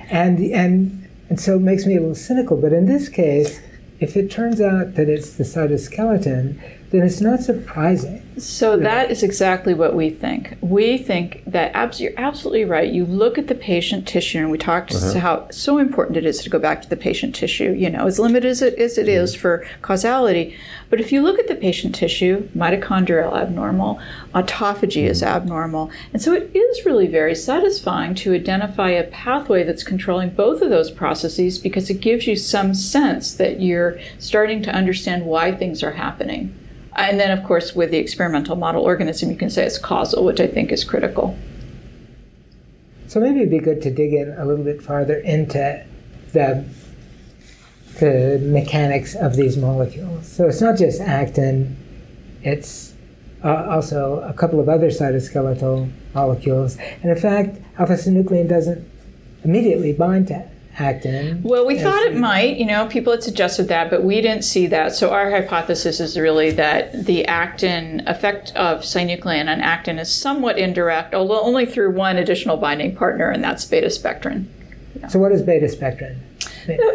And 0.09 0.39
and 0.39 1.02
and 1.33 1.41
so 1.41 1.57
it 1.57 1.63
makes 1.63 1.87
me 1.87 1.97
a 1.97 1.99
little 1.99 2.15
cynical 2.15 2.59
but 2.59 2.75
in 2.75 2.85
this 2.85 3.09
case 3.09 3.59
if 4.01 4.19
it 4.19 4.31
turns 4.31 4.61
out 4.61 4.97
that 4.97 5.09
it's 5.09 5.33
the 5.33 5.45
cytoskeleton 5.45 6.61
then 6.93 7.03
it's 7.03 7.21
not 7.21 7.41
surprising 7.41 8.21
So 8.39 8.77
that 8.79 9.11
is 9.11 9.23
exactly 9.23 9.75
what 9.75 9.95
we 9.95 10.09
think. 10.09 10.57
We 10.63 10.97
think 10.97 11.43
that 11.47 11.75
abs- 11.75 12.01
you're 12.01 12.19
absolutely 12.19 12.65
right. 12.65 12.91
You 12.91 13.05
look 13.05 13.37
at 13.37 13.49
the 13.49 13.55
patient 13.55 14.09
tissue, 14.09 14.39
and 14.39 14.51
we 14.51 14.57
talked 14.59 14.95
Uh-huh. 14.95 15.13
to 15.13 15.21
how 15.21 15.35
so 15.51 15.77
important 15.79 16.17
it 16.17 16.25
is 16.25 16.39
to 16.45 16.49
go 16.51 16.59
back 16.59 16.81
to 16.83 16.89
the 16.89 16.97
patient 17.09 17.35
tissue. 17.35 17.73
You 17.83 17.91
know, 17.91 18.07
as 18.07 18.19
limited 18.19 18.49
as 18.51 18.63
it, 18.63 18.75
as 18.79 18.97
it 18.97 19.07
Mm-hmm. 19.07 19.25
is 19.25 19.35
for 19.35 19.65
causality, 19.83 20.57
but 20.91 20.99
if 21.01 21.13
you 21.13 21.21
look 21.23 21.39
at 21.39 21.49
the 21.49 21.55
patient 21.69 21.95
tissue, 21.95 22.49
mitochondrial 22.57 23.35
abnormal, 23.43 24.01
autophagy 24.35 25.05
is 25.05 25.21
Mm-hmm. 25.23 25.37
abnormal, 25.37 25.91
and 26.13 26.21
so 26.23 26.33
it 26.33 26.51
is 26.55 26.87
really 26.87 27.07
very 27.07 27.35
satisfying 27.35 28.15
to 28.23 28.33
identify 28.35 28.91
a 28.91 29.05
pathway 29.05 29.63
that's 29.63 29.85
controlling 29.85 30.31
both 30.31 30.63
of 30.63 30.71
those 30.71 30.91
processes 30.91 31.59
because 31.59 31.91
it 31.91 32.01
gives 32.01 32.27
you 32.27 32.37
some 32.37 32.73
sense 32.75 33.35
that 33.35 33.61
you're 33.61 33.99
starting 34.19 34.63
to 34.63 34.71
understand 34.71 35.27
why 35.27 35.53
things 35.53 35.83
are 35.83 35.93
happening. 35.93 36.55
And 36.95 37.19
then, 37.19 37.37
of 37.37 37.45
course, 37.45 37.75
with 37.75 37.91
the 37.91 37.99
experimental 37.99 38.57
model 38.57 38.83
organism, 38.83 39.31
you 39.31 39.37
can 39.37 39.51
say 39.51 39.65
it's 39.65 39.79
causal, 39.79 40.25
which 40.25 40.41
I 40.41 40.47
think 40.47 40.71
is 40.71 40.85
critical. 40.85 41.37
So 43.09 43.21
maybe 43.21 43.39
it'd 43.39 43.51
be 43.51 43.59
good 43.59 43.83
to 43.83 43.91
dig 43.91 44.13
in 44.15 44.35
a 44.39 44.45
little 44.45 44.65
bit 44.65 44.83
farther 44.83 45.17
into 45.17 45.85
the 46.33 46.65
the 48.01 48.41
mechanics 48.43 49.15
of 49.15 49.37
these 49.37 49.57
molecules. 49.57 50.27
So 50.27 50.49
it's 50.49 50.61
not 50.61 50.79
just 50.79 51.01
actin; 51.01 51.77
it's 52.43 52.95
uh, 53.45 53.67
also 53.69 54.21
a 54.21 54.33
couple 54.33 54.61
of 54.61 54.69
other 54.69 54.89
cytoskeletal 54.89 55.91
molecules. 56.15 56.79
And 57.03 57.11
in 57.11 57.17
fact, 57.17 57.59
alpha-synuclein 57.79 58.49
doesn't 58.49 58.89
immediately 59.45 59.93
bind 59.93 60.29
to 60.29 60.49
actin. 60.79 61.43
Well, 61.43 61.67
we 61.67 61.79
thought 61.79 62.03
it 62.03 62.17
might. 62.17 62.57
You 62.57 62.67
know, 62.67 62.87
people 62.87 63.13
had 63.13 63.23
suggested 63.23 63.69
that, 63.69 63.91
but 63.91 64.03
we 64.03 64.21
didn't 64.21 64.45
see 64.45 64.67
that. 64.69 64.95
So 64.95 65.11
our 65.11 65.31
hypothesis 65.31 66.01
is 66.01 66.19
really 66.19 66.51
that 66.53 67.05
the 67.05 67.27
actin 67.27 68.03
effect 68.07 68.55
of 68.57 68.81
synuclein 68.81 69.53
on 69.53 69.61
actin 69.61 69.99
is 69.99 70.13
somewhat 70.13 70.59
indirect, 70.59 71.15
although 71.15 71.41
only 71.41 71.67
through 71.67 71.93
one 71.93 72.17
additional 72.17 72.57
binding 72.57 72.97
partner, 72.97 73.31
and 73.31 73.43
that's 73.43 73.65
beta 73.65 73.91
spectrin. 73.91 74.53
Yeah. 74.99 75.09
So, 75.09 75.19
what 75.19 75.33
is 75.33 75.43
beta 75.43 75.69
spectrin? 75.69 76.21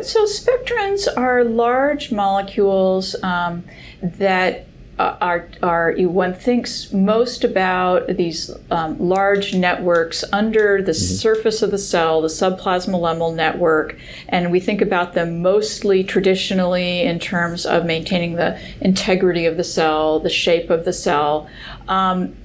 So, 0.02 0.26
spectrins 0.26 1.08
are 1.18 1.44
large 1.44 2.12
molecules 2.12 3.16
um, 3.24 3.64
that 4.02 4.67
are, 5.00 5.48
are 5.62 5.94
one 5.98 6.34
thinks 6.34 6.92
most 6.92 7.44
about 7.44 8.08
these 8.08 8.52
um, 8.72 8.98
large 9.00 9.54
networks 9.54 10.24
under 10.34 10.82
the 10.82 10.92
mm-hmm. 10.92 11.16
surface 11.16 11.62
of 11.62 11.72
the 11.72 11.78
cell, 11.78 12.22
the 12.22 12.28
subplasmolemmal 12.28 13.36
network, 13.36 13.96
and 14.30 14.52
we 14.52 14.60
think 14.60 14.82
about 14.82 15.14
them 15.14 15.42
mostly 15.42 16.04
traditionally 16.04 17.02
in 17.02 17.20
terms 17.20 17.66
of 17.66 17.86
maintaining 17.86 18.34
the 18.34 18.60
integrity 18.82 19.46
of 19.46 19.58
the 19.58 19.64
cell, 19.64 20.20
the 20.20 20.30
shape 20.30 20.70
of 20.70 20.84
the 20.86 20.94
cell. 20.94 21.48
Um, 21.88 22.36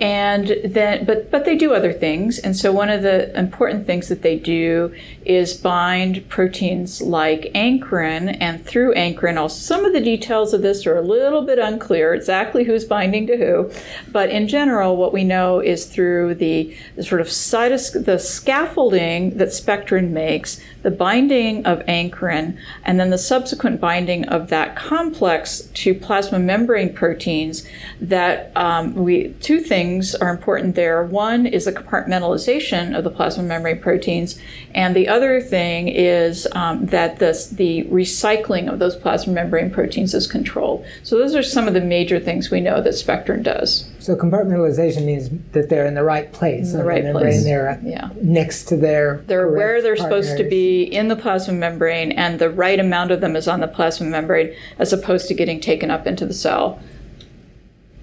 and 0.00 0.56
then 0.64 1.04
but 1.04 1.30
but 1.30 1.44
they 1.44 1.56
do 1.56 1.72
other 1.72 1.92
things. 1.92 2.38
And 2.38 2.56
so 2.56 2.72
one 2.72 2.90
of 2.90 3.02
the 3.02 3.36
important 3.38 3.86
things 3.86 4.08
that 4.08 4.22
they 4.22 4.38
do 4.38 4.94
is 5.24 5.54
bind 5.54 6.28
proteins 6.28 7.00
like 7.00 7.50
ankyrin 7.54 8.36
and 8.40 8.64
through 8.64 8.94
ankyrin 8.94 9.38
also 9.38 9.56
some 9.56 9.84
of 9.84 9.92
the 9.92 10.00
details 10.00 10.52
of 10.52 10.62
this 10.62 10.86
are 10.86 10.96
a 10.96 11.02
little 11.02 11.42
bit 11.42 11.58
unclear 11.58 12.14
exactly 12.14 12.64
who's 12.64 12.84
binding 12.84 13.26
to 13.26 13.36
who. 13.36 13.70
But 14.10 14.30
in 14.30 14.48
general 14.48 14.96
what 14.96 15.12
we 15.12 15.24
know 15.24 15.60
is 15.60 15.86
through 15.86 16.34
the, 16.36 16.76
sort 17.00 17.20
of 17.20 17.28
cytos- 17.28 18.04
the 18.04 18.18
scaffolding 18.18 19.36
that 19.38 19.52
spectrin 19.52 20.12
makes 20.12 20.60
the 20.82 20.90
binding 20.90 21.64
of 21.64 21.78
ankyrin 21.86 22.58
and 22.84 22.98
then 22.98 23.10
the 23.10 23.18
subsequent 23.18 23.80
binding 23.80 24.24
of 24.26 24.48
that 24.48 24.76
complex 24.76 25.62
to 25.74 25.94
plasma 25.94 26.38
membrane 26.38 26.92
proteins 26.92 27.66
that 28.00 28.54
um, 28.56 28.94
we 28.94 29.28
two 29.40 29.60
things 29.60 30.14
are 30.14 30.30
important 30.30 30.74
there. 30.74 31.04
One 31.04 31.46
is 31.46 31.64
the 31.64 31.72
compartmentalization 31.72 32.96
of 32.96 33.04
the 33.04 33.10
plasma 33.10 33.44
membrane 33.44 33.80
proteins, 33.80 34.40
and 34.74 34.94
the 34.96 35.08
other 35.08 35.40
thing 35.40 35.88
is 35.88 36.48
um, 36.52 36.86
that 36.86 37.18
this, 37.18 37.48
the 37.48 37.84
recycling 37.84 38.72
of 38.72 38.78
those 38.78 38.96
plasma 38.96 39.32
membrane 39.32 39.70
proteins 39.70 40.14
is 40.14 40.26
controlled. 40.26 40.84
So 41.02 41.18
those 41.18 41.34
are 41.34 41.42
some 41.42 41.68
of 41.68 41.74
the 41.74 41.80
major 41.80 42.18
things 42.18 42.50
we 42.50 42.60
know 42.60 42.80
that 42.82 42.94
spectrin 42.94 43.42
does. 43.42 43.88
So 43.98 44.16
compartmentalization 44.16 45.04
means 45.04 45.30
that 45.52 45.68
they're 45.68 45.86
in 45.86 45.94
the 45.94 46.02
right 46.02 46.32
place. 46.32 46.72
In 46.72 46.78
the 46.78 46.84
right 46.84 47.04
the 47.04 47.12
place. 47.12 47.44
They're 47.44 47.80
yeah. 47.84 48.10
next 48.20 48.64
to 48.64 48.76
their. 48.76 49.22
They're 49.28 49.48
where 49.48 49.80
they're 49.80 49.94
partners. 49.94 50.26
supposed 50.26 50.42
to 50.42 50.48
be 50.48 50.71
in 50.80 51.08
the 51.08 51.16
plasma 51.16 51.54
membrane, 51.54 52.12
and 52.12 52.38
the 52.38 52.50
right 52.50 52.80
amount 52.80 53.10
of 53.10 53.20
them 53.20 53.36
is 53.36 53.46
on 53.46 53.60
the 53.60 53.68
plasma 53.68 54.06
membrane, 54.06 54.54
as 54.78 54.92
opposed 54.92 55.28
to 55.28 55.34
getting 55.34 55.60
taken 55.60 55.90
up 55.90 56.06
into 56.06 56.24
the 56.26 56.34
cell. 56.34 56.80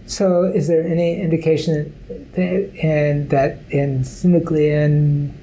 So, 0.06 0.44
is 0.44 0.68
there 0.68 0.84
any 0.86 1.22
indication 1.22 1.94
that 2.34 2.76
in, 2.76 3.28
that 3.30 3.60
in 3.70 4.00
synuclein 4.00 5.34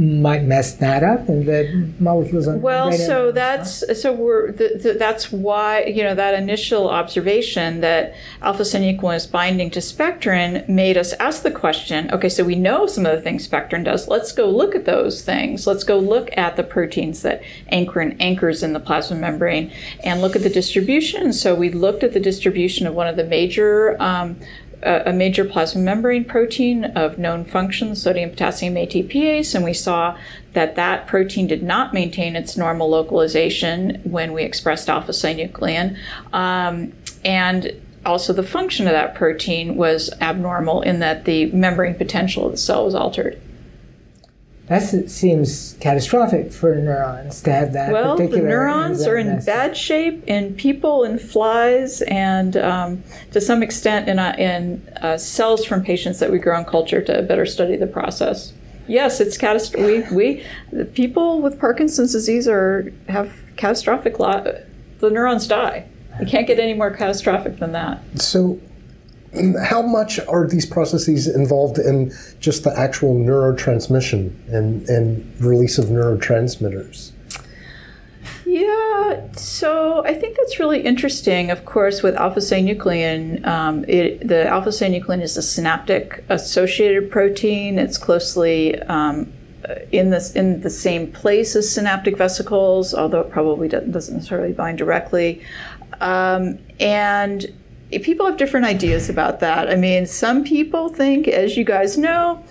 might 0.00 0.42
mess 0.44 0.74
that 0.74 1.02
up 1.02 1.28
and 1.28 1.46
the 1.46 1.92
molecules 1.98 2.48
on 2.48 2.60
well 2.60 2.90
so 2.92 3.30
that's 3.30 4.00
so 4.00 4.12
we're 4.12 4.52
the, 4.52 4.78
the, 4.82 4.92
that's 4.94 5.30
why 5.30 5.84
you 5.84 6.02
know 6.02 6.14
that 6.14 6.34
initial 6.34 6.88
observation 6.88 7.80
that 7.80 8.14
alpha 8.42 8.62
synuclein 8.62 9.16
is 9.16 9.26
binding 9.26 9.70
to 9.70 9.80
spectrin 9.80 10.64
made 10.68 10.96
us 10.96 11.12
ask 11.14 11.42
the 11.42 11.50
question 11.50 12.10
okay 12.10 12.28
so 12.28 12.42
we 12.42 12.54
know 12.54 12.86
some 12.86 13.04
of 13.06 13.14
the 13.14 13.20
things 13.20 13.46
spectrin 13.50 13.84
does. 13.84 14.08
Let's 14.08 14.32
go 14.32 14.48
look 14.48 14.74
at 14.74 14.84
those 14.84 15.22
things. 15.22 15.66
Let's 15.66 15.84
go 15.84 15.98
look 15.98 16.30
at 16.36 16.56
the 16.56 16.62
proteins 16.62 17.22
that 17.22 17.42
ankyrin 17.72 18.16
anchors 18.20 18.62
in 18.62 18.72
the 18.72 18.80
plasma 18.80 19.16
membrane 19.16 19.72
and 20.04 20.22
look 20.22 20.36
at 20.36 20.42
the 20.42 20.50
distribution. 20.50 21.32
So 21.32 21.54
we 21.54 21.70
looked 21.70 22.02
at 22.02 22.12
the 22.12 22.20
distribution 22.20 22.86
of 22.86 22.94
one 22.94 23.08
of 23.08 23.16
the 23.16 23.24
major 23.24 24.00
um, 24.00 24.38
a, 24.82 25.12
major 25.12 25.44
plasma 25.44 25.80
membrane 25.80 26.24
protein 26.24 26.84
of 26.84 27.18
known 27.18 27.44
function, 27.44 27.94
sodium 27.94 28.30
potassium 28.30 28.74
ATPase, 28.74 29.54
and 29.54 29.64
we 29.64 29.74
saw 29.74 30.16
that 30.52 30.76
that 30.76 31.06
protein 31.06 31.46
did 31.46 31.62
not 31.62 31.92
maintain 31.92 32.36
its 32.36 32.56
normal 32.56 32.88
localization 32.88 34.00
when 34.04 34.32
we 34.32 34.42
expressed 34.42 34.88
alpha 34.88 35.12
synuclein. 35.12 35.96
Um, 36.32 36.92
and 37.24 37.72
also, 38.04 38.32
the 38.32 38.42
function 38.42 38.86
of 38.86 38.92
that 38.92 39.14
protein 39.14 39.76
was 39.76 40.10
abnormal 40.20 40.80
in 40.82 41.00
that 41.00 41.26
the 41.26 41.46
membrane 41.52 41.94
potential 41.94 42.46
of 42.46 42.52
the 42.52 42.58
cell 42.58 42.86
was 42.86 42.94
altered. 42.94 43.38
That 44.70 45.10
seems 45.10 45.76
catastrophic 45.80 46.52
for 46.52 46.76
neurons 46.76 47.42
to 47.42 47.52
have 47.52 47.72
that. 47.72 47.90
Well, 47.90 48.16
the 48.16 48.28
neurons 48.28 49.04
are 49.04 49.16
in 49.16 49.44
bad 49.44 49.76
shape 49.76 50.22
in 50.28 50.54
people 50.54 51.02
and 51.02 51.20
flies, 51.20 52.02
and 52.02 52.56
um, 52.56 53.02
to 53.32 53.40
some 53.40 53.64
extent 53.64 54.08
in, 54.08 54.20
uh, 54.20 54.36
in 54.38 54.88
uh, 55.02 55.18
cells 55.18 55.64
from 55.64 55.82
patients 55.82 56.20
that 56.20 56.30
we 56.30 56.38
grow 56.38 56.56
in 56.56 56.64
culture 56.66 57.02
to 57.02 57.20
better 57.22 57.46
study 57.46 57.74
the 57.74 57.88
process. 57.88 58.52
Yes, 58.86 59.20
it's 59.20 59.36
catastrophic. 59.36 60.08
We, 60.12 60.44
we 60.74 60.84
people 60.94 61.42
with 61.42 61.58
Parkinson's 61.58 62.12
disease 62.12 62.46
are 62.46 62.92
have 63.08 63.36
catastrophic. 63.56 64.20
Lo- 64.20 64.56
the 65.00 65.10
neurons 65.10 65.48
die. 65.48 65.88
You 66.20 66.26
can't 66.26 66.46
get 66.46 66.60
any 66.60 66.74
more 66.74 66.92
catastrophic 66.92 67.58
than 67.58 67.72
that. 67.72 68.02
So, 68.20 68.60
how 69.62 69.82
much 69.82 70.18
are 70.20 70.46
these 70.46 70.66
processes 70.66 71.28
involved 71.28 71.78
in 71.78 72.12
just 72.40 72.64
the 72.64 72.76
actual 72.76 73.14
neurotransmission 73.14 74.32
and, 74.48 74.88
and 74.88 75.40
release 75.40 75.78
of 75.78 75.86
neurotransmitters? 75.86 77.12
Yeah, 78.44 79.30
so 79.32 80.04
I 80.04 80.14
think 80.14 80.36
that's 80.36 80.58
really 80.58 80.80
interesting. 80.80 81.50
Of 81.52 81.64
course, 81.64 82.02
with 82.02 82.16
alpha 82.16 82.40
synuclein, 82.40 83.46
um, 83.46 83.84
it, 83.86 84.26
the 84.26 84.48
alpha 84.48 84.70
synuclein 84.70 85.22
is 85.22 85.36
a 85.36 85.42
synaptic 85.42 86.24
associated 86.28 87.12
protein. 87.12 87.78
It's 87.78 87.96
closely 87.96 88.80
um, 88.82 89.32
in 89.92 90.10
the 90.10 90.32
in 90.34 90.62
the 90.62 90.70
same 90.70 91.12
place 91.12 91.54
as 91.54 91.72
synaptic 91.72 92.16
vesicles, 92.16 92.92
although 92.92 93.20
it 93.20 93.30
probably 93.30 93.68
doesn't 93.68 93.92
necessarily 93.92 94.52
bind 94.52 94.78
directly. 94.78 95.42
Um, 96.00 96.58
and 96.80 97.52
people 97.98 98.26
have 98.26 98.36
different 98.36 98.66
ideas 98.66 99.08
about 99.08 99.40
that. 99.40 99.68
I 99.68 99.76
mean, 99.76 100.06
some 100.06 100.44
people 100.44 100.88
think, 100.88 101.26
as 101.26 101.56
you 101.56 101.64
guys 101.64 101.98
know, 101.98 102.44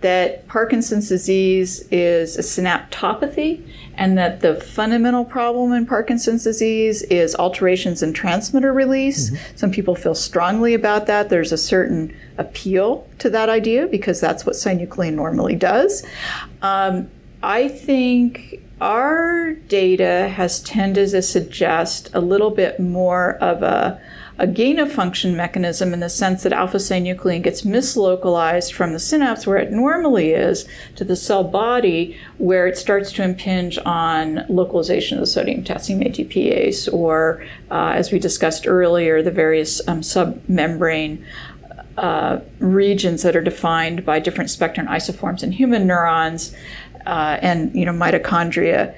that 0.00 0.46
Parkinson's 0.46 1.08
disease 1.08 1.80
is 1.90 2.36
a 2.36 2.42
synaptopathy 2.42 3.64
and 3.94 4.16
that 4.18 4.40
the 4.40 4.54
fundamental 4.54 5.24
problem 5.24 5.72
in 5.72 5.86
Parkinson's 5.86 6.44
disease 6.44 7.02
is 7.04 7.34
alterations 7.36 8.02
in 8.02 8.12
transmitter 8.12 8.72
release. 8.72 9.30
Mm-hmm. 9.30 9.56
Some 9.56 9.70
people 9.70 9.94
feel 9.94 10.14
strongly 10.14 10.74
about 10.74 11.06
that. 11.06 11.30
There's 11.30 11.50
a 11.50 11.58
certain 11.58 12.14
appeal 12.36 13.08
to 13.18 13.30
that 13.30 13.48
idea 13.48 13.86
because 13.86 14.20
that's 14.20 14.44
what 14.44 14.54
synuclein 14.54 15.14
normally 15.14 15.56
does. 15.56 16.06
Um, 16.60 17.08
I 17.42 17.68
think 17.68 18.60
our 18.80 19.52
data 19.54 20.28
has 20.28 20.60
tended 20.60 21.10
to 21.10 21.22
suggest 21.22 22.10
a 22.12 22.20
little 22.20 22.50
bit 22.50 22.78
more 22.78 23.36
of 23.36 23.62
a 23.62 24.00
a 24.38 24.46
gain 24.46 24.78
of 24.78 24.92
function 24.92 25.34
mechanism 25.36 25.94
in 25.94 26.00
the 26.00 26.10
sense 26.10 26.42
that 26.42 26.52
alpha 26.52 26.76
synuclein 26.76 27.42
gets 27.42 27.62
mislocalized 27.62 28.72
from 28.72 28.92
the 28.92 28.98
synapse 28.98 29.46
where 29.46 29.56
it 29.56 29.72
normally 29.72 30.32
is 30.32 30.68
to 30.94 31.04
the 31.04 31.16
cell 31.16 31.42
body 31.42 32.18
where 32.38 32.66
it 32.66 32.76
starts 32.76 33.12
to 33.12 33.22
impinge 33.22 33.78
on 33.86 34.44
localization 34.48 35.16
of 35.16 35.22
the 35.22 35.26
sodium 35.26 35.62
potassium 35.62 36.00
ATPase 36.00 36.92
or, 36.92 37.44
uh, 37.70 37.92
as 37.94 38.12
we 38.12 38.18
discussed 38.18 38.66
earlier, 38.66 39.22
the 39.22 39.30
various 39.30 39.86
um, 39.88 40.02
submembrane 40.02 41.24
uh, 41.96 42.40
regions 42.58 43.22
that 43.22 43.34
are 43.34 43.42
defined 43.42 44.04
by 44.04 44.18
different 44.18 44.50
spectrin 44.50 44.86
isoforms 44.86 45.42
in 45.42 45.50
human 45.50 45.86
neurons 45.86 46.54
uh, 47.06 47.38
and 47.40 47.74
you 47.74 47.86
know 47.86 47.92
mitochondria. 47.92 48.94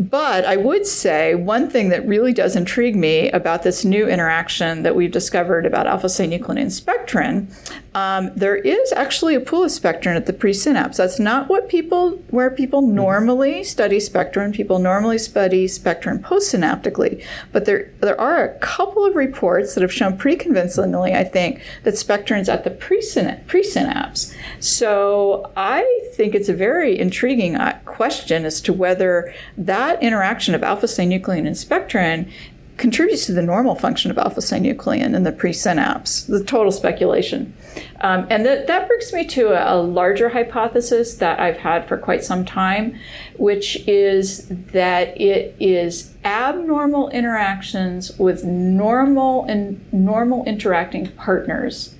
But 0.00 0.46
I 0.46 0.56
would 0.56 0.86
say 0.86 1.34
one 1.34 1.68
thing 1.68 1.90
that 1.90 2.06
really 2.06 2.32
does 2.32 2.56
intrigue 2.56 2.96
me 2.96 3.30
about 3.32 3.64
this 3.64 3.84
new 3.84 4.08
interaction 4.08 4.82
that 4.82 4.96
we've 4.96 5.12
discovered 5.12 5.66
about 5.66 5.86
alpha 5.86 6.06
synuclein 6.06 6.58
and 6.58 6.72
spectrin 6.72 7.48
Um, 7.92 8.30
there 8.36 8.56
is 8.56 8.92
actually 8.92 9.34
a 9.34 9.40
pool 9.40 9.64
of 9.64 9.72
spectrin 9.72 10.14
at 10.14 10.26
the 10.26 10.32
presynapse. 10.32 10.96
That's 10.96 11.18
not 11.18 11.48
what 11.48 11.68
people 11.68 12.12
where 12.30 12.50
people 12.50 12.82
normally 12.82 13.64
study 13.64 13.98
spectrin. 13.98 14.52
People 14.52 14.78
normally 14.78 15.18
study 15.18 15.66
spectrin 15.66 16.20
postsynaptically, 16.20 17.24
but 17.50 17.64
there 17.64 17.90
there 18.00 18.20
are 18.20 18.44
a 18.44 18.58
couple 18.60 19.04
of 19.04 19.16
reports 19.16 19.74
that 19.74 19.82
have 19.82 19.92
shown 19.92 20.16
pretty 20.16 20.36
convincingly, 20.36 21.14
I 21.14 21.24
think, 21.24 21.62
that 21.82 21.98
spectrin's 21.98 22.48
at 22.48 22.62
the 22.62 22.70
presynapse. 22.70 23.44
presynapse. 23.46 24.34
So 24.60 25.50
I 25.56 25.82
think 26.14 26.36
it's 26.36 26.48
a 26.48 26.54
very 26.54 26.96
intriguing 26.96 27.56
uh, 27.56 27.80
question 27.86 28.44
as 28.44 28.60
to 28.62 28.72
whether 28.72 29.34
that 29.58 30.00
interaction 30.00 30.54
of 30.54 30.62
alpha 30.62 30.86
synuclein 30.86 31.44
and 31.46 31.56
spectrin 31.58 32.30
contributes 32.76 33.26
to 33.26 33.32
the 33.32 33.42
normal 33.42 33.74
function 33.74 34.10
of 34.10 34.18
alpha 34.18 34.40
synuclein 34.40 35.14
in 35.14 35.22
the 35.22 35.32
presynapse. 35.32 36.26
The 36.26 36.42
total 36.42 36.72
speculation. 36.72 37.52
Um, 38.00 38.26
and 38.30 38.44
th- 38.44 38.66
that 38.66 38.88
brings 38.88 39.12
me 39.12 39.26
to 39.26 39.48
a, 39.48 39.76
a, 39.76 39.78
larger 39.80 40.30
hypothesis 40.30 41.14
that 41.16 41.38
I've 41.38 41.58
had 41.58 41.86
for 41.86 41.96
quite 41.96 42.24
some 42.24 42.44
time, 42.44 42.98
which 43.36 43.76
is 43.86 44.48
that 44.48 45.20
it 45.20 45.54
is 45.60 46.14
abnormal 46.24 47.10
interactions 47.10 48.18
with 48.18 48.44
normal 48.44 49.44
and 49.44 49.84
normal 49.92 50.44
interacting 50.44 51.10
partners 51.12 51.94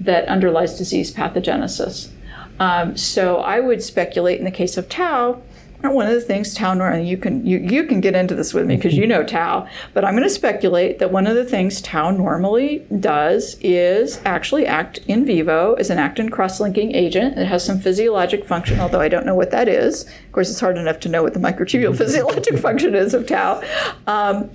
that 0.00 0.26
underlies 0.28 0.76
disease 0.76 1.12
pathogenesis. 1.12 2.10
Um, 2.58 2.96
so 2.96 3.38
I 3.38 3.60
would 3.60 3.82
speculate 3.82 4.38
in 4.38 4.44
the 4.44 4.50
case 4.50 4.76
of 4.76 4.88
tau 4.88 5.42
one 5.92 6.06
of 6.06 6.12
the 6.12 6.20
things 6.20 6.54
tau 6.54 6.72
and 6.72 7.08
you 7.08 7.16
can 7.16 7.44
you, 7.44 7.58
you 7.58 7.84
can 7.84 8.00
get 8.00 8.14
into 8.14 8.34
this 8.34 8.54
with 8.54 8.66
me 8.66 8.76
because 8.76 8.94
you 8.94 9.06
know 9.06 9.22
tau 9.22 9.66
but 9.92 10.04
i'm 10.04 10.14
going 10.14 10.22
to 10.22 10.30
speculate 10.30 10.98
that 10.98 11.10
one 11.10 11.26
of 11.26 11.34
the 11.34 11.44
things 11.44 11.80
tau 11.82 12.10
normally 12.10 12.78
does 13.00 13.56
is 13.60 14.20
actually 14.24 14.66
act 14.66 14.98
in 15.08 15.24
vivo 15.24 15.74
as 15.74 15.90
an 15.90 15.98
actin 15.98 16.28
cross-linking 16.28 16.94
agent 16.94 17.38
it 17.38 17.46
has 17.46 17.64
some 17.64 17.78
physiologic 17.78 18.44
function 18.44 18.80
although 18.80 19.00
i 19.00 19.08
don't 19.08 19.26
know 19.26 19.34
what 19.34 19.50
that 19.50 19.68
is. 19.68 20.04
Of 20.04 20.32
course 20.32 20.50
it's 20.50 20.60
hard 20.60 20.78
enough 20.78 21.00
to 21.00 21.08
know 21.08 21.22
what 21.22 21.34
the 21.34 21.40
microtubule 21.40 21.96
physiologic 21.98 22.58
function 22.58 22.94
is 22.94 23.14
of 23.14 23.26
tau 23.26 23.62
um, 24.06 24.50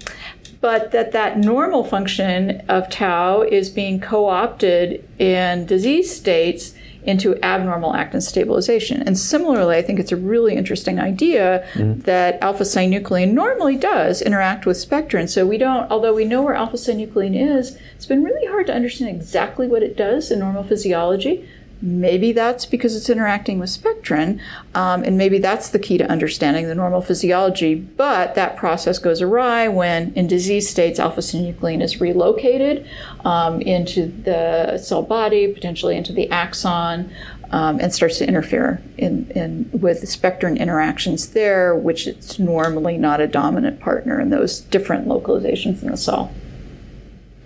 but 0.61 0.91
that 0.91 1.11
that 1.13 1.37
normal 1.37 1.83
function 1.83 2.61
of 2.67 2.89
tau 2.89 3.41
is 3.41 3.69
being 3.69 3.99
co-opted 3.99 5.07
in 5.19 5.65
disease 5.65 6.13
states 6.13 6.73
into 7.03 7.41
abnormal 7.43 7.95
actin 7.95 8.21
stabilization. 8.21 9.01
And 9.01 9.17
similarly, 9.17 9.77
I 9.77 9.81
think 9.81 9.99
it's 9.99 10.11
a 10.11 10.17
really 10.17 10.55
interesting 10.55 10.99
idea 10.99 11.65
mm-hmm. 11.73 12.01
that 12.01 12.41
alpha 12.41 12.63
synuclein 12.63 13.33
normally 13.33 13.77
does 13.77 14.21
interact 14.21 14.65
with 14.65 14.77
spectrin. 14.77 15.27
So 15.27 15.45
we 15.45 15.57
don't, 15.57 15.89
although 15.89 16.13
we 16.13 16.25
know 16.25 16.41
where 16.41 16.55
alpha 16.55 16.77
synuclein 16.77 17.39
is, 17.39 17.77
it's 17.95 18.05
been 18.05 18.23
really 18.23 18.47
hard 18.47 18.67
to 18.67 18.73
understand 18.73 19.15
exactly 19.15 19.67
what 19.67 19.83
it 19.83 19.95
does 19.95 20.29
in 20.29 20.39
normal 20.39 20.63
physiology. 20.63 21.47
Maybe 21.81 22.33
that's 22.33 22.65
because 22.65 22.93
it's 22.93 23.09
interacting 23.09 23.57
with 23.57 23.69
spectrin, 23.69 24.41
um, 24.75 25.01
and 25.03 25.17
maybe 25.17 25.39
that's 25.39 25.69
the 25.69 25.79
key 25.79 25.97
to 25.97 26.11
understanding 26.11 26.67
the 26.67 26.75
normal 26.75 27.01
physiology. 27.01 27.75
But 27.75 28.35
that 28.35 28.57
process 28.57 28.99
goes 28.99 29.21
awry 29.21 29.69
when, 29.69 30.11
in 30.13 30.27
disease 30.27 30.69
states, 30.69 30.99
alpha 30.99 31.21
synuclein 31.21 31.81
is 31.81 32.01
relocated 32.01 32.85
um, 33.23 33.61
into 33.61 34.07
the 34.07 34.77
cell 34.77 35.03
body, 35.03 35.53
potentially 35.53 35.95
into 35.95 36.11
the 36.11 36.29
axon, 36.31 37.13
um, 37.51 37.79
and 37.79 37.93
starts 37.93 38.17
to 38.17 38.27
interfere 38.27 38.81
in, 38.97 39.31
in 39.31 39.69
with 39.71 40.07
spectrin 40.07 40.57
interactions 40.57 41.29
there, 41.29 41.73
which 41.73 42.07
it's 42.07 42.39
normally 42.39 42.97
not 42.97 43.21
a 43.21 43.27
dominant 43.27 43.79
partner 43.79 44.19
in 44.19 44.31
those 44.31 44.59
different 44.59 45.07
localizations 45.07 45.81
in 45.81 45.89
the 45.89 45.97
cell. 45.97 46.29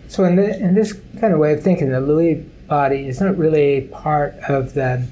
So, 0.07 0.25
in, 0.25 0.35
the, 0.35 0.57
in 0.59 0.73
this 0.75 0.93
kind 1.19 1.33
of 1.33 1.39
way 1.39 1.53
of 1.53 1.63
thinking, 1.63 1.89
the 1.89 1.97
Lewy 1.97 2.47
body 2.67 3.07
is 3.07 3.21
not 3.21 3.37
really 3.37 3.81
part 3.91 4.35
of 4.47 4.73
the 4.73 5.07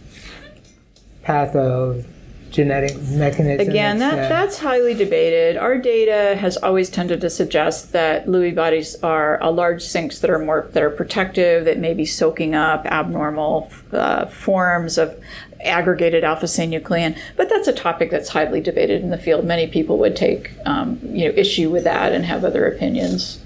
pathogenetic 1.23 3.01
mechanism. 3.11 3.69
Again, 3.69 3.99
that, 3.99 4.13
uh, 4.13 4.29
that's 4.29 4.59
highly 4.59 4.93
debated. 4.93 5.57
Our 5.57 5.77
data 5.77 6.35
has 6.37 6.57
always 6.57 6.89
tended 6.89 7.21
to 7.21 7.29
suggest 7.29 7.91
that 7.91 8.25
Lewy 8.25 8.53
bodies 8.53 8.95
are 9.03 9.41
a 9.41 9.51
large 9.51 9.83
sinks 9.83 10.19
that 10.19 10.29
are 10.29 10.39
more 10.39 10.69
that 10.71 10.83
are 10.83 10.89
protective, 10.89 11.65
that 11.65 11.77
may 11.77 11.93
be 11.93 12.05
soaking 12.05 12.55
up 12.55 12.85
abnormal 12.85 13.71
uh, 13.91 14.25
forms 14.25 14.97
of 14.97 15.17
aggregated 15.63 16.23
alpha 16.23 16.47
synuclein. 16.47 17.17
But 17.37 17.49
that's 17.49 17.67
a 17.67 17.73
topic 17.73 18.09
that's 18.09 18.29
highly 18.29 18.61
debated 18.61 19.03
in 19.03 19.11
the 19.11 19.17
field. 19.17 19.45
Many 19.45 19.67
people 19.67 19.97
would 19.99 20.15
take 20.15 20.51
um, 20.65 20.99
you 21.03 21.25
know 21.25 21.33
issue 21.35 21.69
with 21.69 21.83
that 21.83 22.13
and 22.13 22.25
have 22.25 22.43
other 22.43 22.65
opinions. 22.65 23.39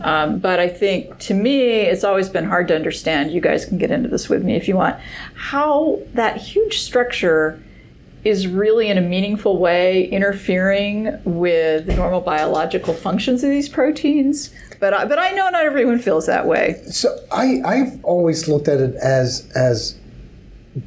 Um, 0.00 0.38
but 0.38 0.60
I 0.60 0.68
think 0.68 1.18
to 1.20 1.34
me, 1.34 1.60
it's 1.80 2.04
always 2.04 2.28
been 2.28 2.44
hard 2.44 2.68
to 2.68 2.74
understand. 2.74 3.30
You 3.32 3.40
guys 3.40 3.64
can 3.64 3.78
get 3.78 3.90
into 3.90 4.08
this 4.08 4.28
with 4.28 4.42
me 4.44 4.54
if 4.56 4.68
you 4.68 4.76
want. 4.76 4.96
How 5.34 6.00
that 6.14 6.36
huge 6.36 6.78
structure 6.78 7.62
is 8.24 8.48
really 8.48 8.88
in 8.88 8.96
a 8.96 9.02
meaningful 9.02 9.58
way 9.58 10.06
interfering 10.06 11.18
with 11.24 11.86
normal 11.88 12.22
biological 12.22 12.94
functions 12.94 13.44
of 13.44 13.50
these 13.50 13.68
proteins. 13.68 14.50
But 14.80 14.94
I, 14.94 15.04
but 15.04 15.18
I 15.18 15.30
know 15.30 15.50
not 15.50 15.64
everyone 15.64 15.98
feels 15.98 16.26
that 16.26 16.46
way. 16.46 16.82
So 16.90 17.16
I, 17.30 17.60
I've 17.64 18.02
always 18.04 18.48
looked 18.48 18.68
at 18.68 18.80
it 18.80 18.94
as 18.96 19.50
as 19.54 19.98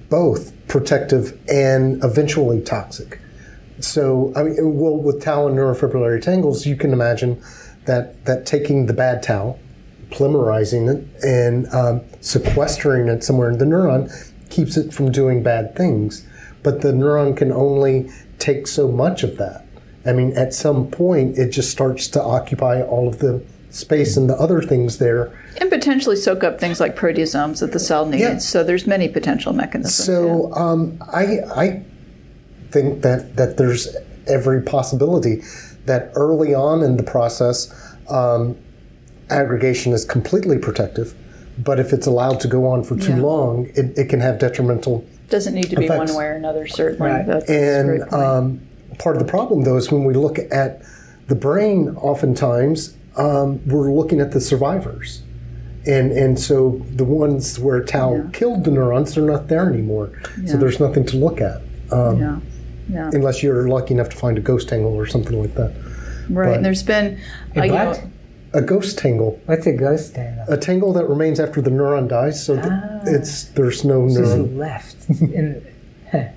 both 0.10 0.52
protective 0.68 1.40
and 1.48 2.04
eventually 2.04 2.62
toxic. 2.62 3.20
So 3.80 4.34
I 4.36 4.44
mean, 4.44 4.56
well, 4.76 4.98
with 4.98 5.22
tau 5.22 5.48
and 5.48 5.56
neurofibrillary 5.56 6.22
tangles, 6.22 6.66
you 6.66 6.76
can 6.76 6.92
imagine 6.92 7.42
that 7.88 8.24
that 8.26 8.46
taking 8.46 8.86
the 8.86 8.94
bad 8.94 9.24
tau, 9.24 9.58
polymerizing 10.12 10.94
it, 10.94 11.24
and 11.24 11.68
um, 11.74 12.02
sequestering 12.22 13.08
it 13.08 13.24
somewhere 13.24 13.50
in 13.50 13.58
the 13.58 13.66
neuron 13.66 14.12
keeps 14.50 14.78
it 14.78 14.94
from 14.94 15.12
doing 15.12 15.42
bad 15.42 15.76
things. 15.76 16.26
But 16.64 16.82
the 16.82 16.92
neuron 16.92 17.36
can 17.36 17.52
only 17.52 18.10
take 18.40 18.68
so 18.68 18.88
much 18.88 19.24
of 19.24 19.38
that. 19.38 19.66
I 20.06 20.14
mean, 20.14 20.38
at 20.38 20.54
some 20.54 20.90
point, 20.90 21.38
it 21.38 21.50
just 21.50 21.70
starts 21.72 22.08
to 22.10 22.24
occupy 22.24 22.82
all 22.82 23.08
of 23.08 23.20
the 23.20 23.44
space 23.70 24.16
and 24.16 24.30
the 24.30 24.36
other 24.36 24.62
things 24.62 24.98
there. 24.98 25.38
And 25.60 25.70
potentially 25.70 26.16
soak 26.16 26.44
up 26.44 26.60
things 26.60 26.80
like 26.80 26.96
proteasomes 26.96 27.60
that 27.60 27.74
the 27.74 27.80
cell 27.80 28.06
needs. 28.06 28.22
Yeah. 28.22 28.38
So 28.38 28.64
there's 28.64 28.88
many 28.88 29.10
potential 29.10 29.54
mechanisms. 29.54 29.96
So 29.96 30.54
um, 30.54 30.98
I, 31.12 31.40
I 31.54 31.84
think 32.72 33.02
that, 33.02 33.36
that 33.36 33.58
there's 33.58 33.96
every 34.28 34.62
possibility 34.62 35.42
that 35.88 36.12
early 36.16 36.54
on 36.54 36.84
in 36.84 36.98
the 36.98 37.04
process, 37.04 37.74
um, 38.10 38.56
aggregation 39.30 39.94
is 39.94 40.06
completely 40.06 40.58
protective, 40.58 41.16
but 41.58 41.80
if 41.80 41.92
it's 41.92 42.06
allowed 42.06 42.40
to 42.42 42.48
go 42.48 42.68
on 42.68 42.84
for 42.84 42.96
too 42.96 43.16
yeah. 43.16 43.22
long, 43.22 43.66
it, 43.76 43.98
it, 43.98 44.10
can 44.10 44.20
have 44.20 44.38
detrimental. 44.38 45.06
Doesn't 45.30 45.54
need 45.54 45.70
to 45.70 45.76
be 45.76 45.86
effects. 45.86 46.12
one 46.12 46.20
way 46.20 46.26
or 46.26 46.34
another, 46.34 46.68
certainly. 46.68 47.12
Right. 47.12 47.50
and 47.50 48.14
um, 48.14 48.62
part 49.00 49.16
of 49.16 49.26
the 49.26 49.30
problem, 49.30 49.64
though, 49.64 49.78
is 49.78 49.92
when 49.92 50.04
we 50.04 50.14
look 50.14 50.38
at 50.52 50.82
the 51.28 51.36
brain, 51.36 51.90
oftentimes 51.98 52.96
um, 53.18 53.66
we're 53.68 53.92
looking 53.92 54.22
at 54.22 54.32
the 54.32 54.42
survivors. 54.42 55.24
And, 55.86 56.12
and 56.12 56.38
so 56.38 56.82
the 56.96 57.06
ones 57.06 57.60
where 57.60 57.82
tau 57.82 58.16
yeah. 58.16 58.30
killed 58.34 58.66
the 58.66 58.72
neurons, 58.72 59.16
they're 59.16 59.24
not 59.24 59.48
there 59.48 59.70
anymore. 59.70 60.22
Yeah. 60.42 60.52
So 60.52 60.58
there's 60.58 60.82
nothing 60.82 61.06
to 61.08 61.18
look 61.18 61.40
at. 61.40 61.62
Um, 61.92 62.42
yeah. 62.90 62.96
Yeah. 62.96 63.10
Unless 63.14 63.44
you're 63.44 63.68
lucky 63.68 63.94
enough 63.94 64.10
to 64.10 64.18
find 64.18 64.38
a 64.38 64.42
ghost 64.42 64.70
tangle 64.70 64.94
or 64.94 65.06
something 65.06 65.40
like 65.40 65.56
that. 65.56 65.74
Right. 66.30 66.56
But 66.56 66.64
there's 66.64 66.84
been 66.84 67.20
a, 67.56 67.66
you 67.66 67.72
know, 67.72 68.12
a 68.54 68.62
ghost 68.62 68.98
tangle. 68.98 69.40
What's 69.46 69.66
a 69.68 69.74
ghost 69.74 70.16
tangle? 70.16 70.46
A 70.54 70.58
tangle 70.58 70.94
that 70.94 71.08
remains 71.08 71.40
after 71.40 71.62
the 71.62 71.70
neuron 71.70 72.08
dies, 72.08 72.44
so 72.44 72.60
ah. 72.64 73.00
it's 73.06 73.46
there's 73.46 73.84
no 73.86 74.02
neuron 74.02 74.58
left. 74.58 75.10
in, 75.22 75.66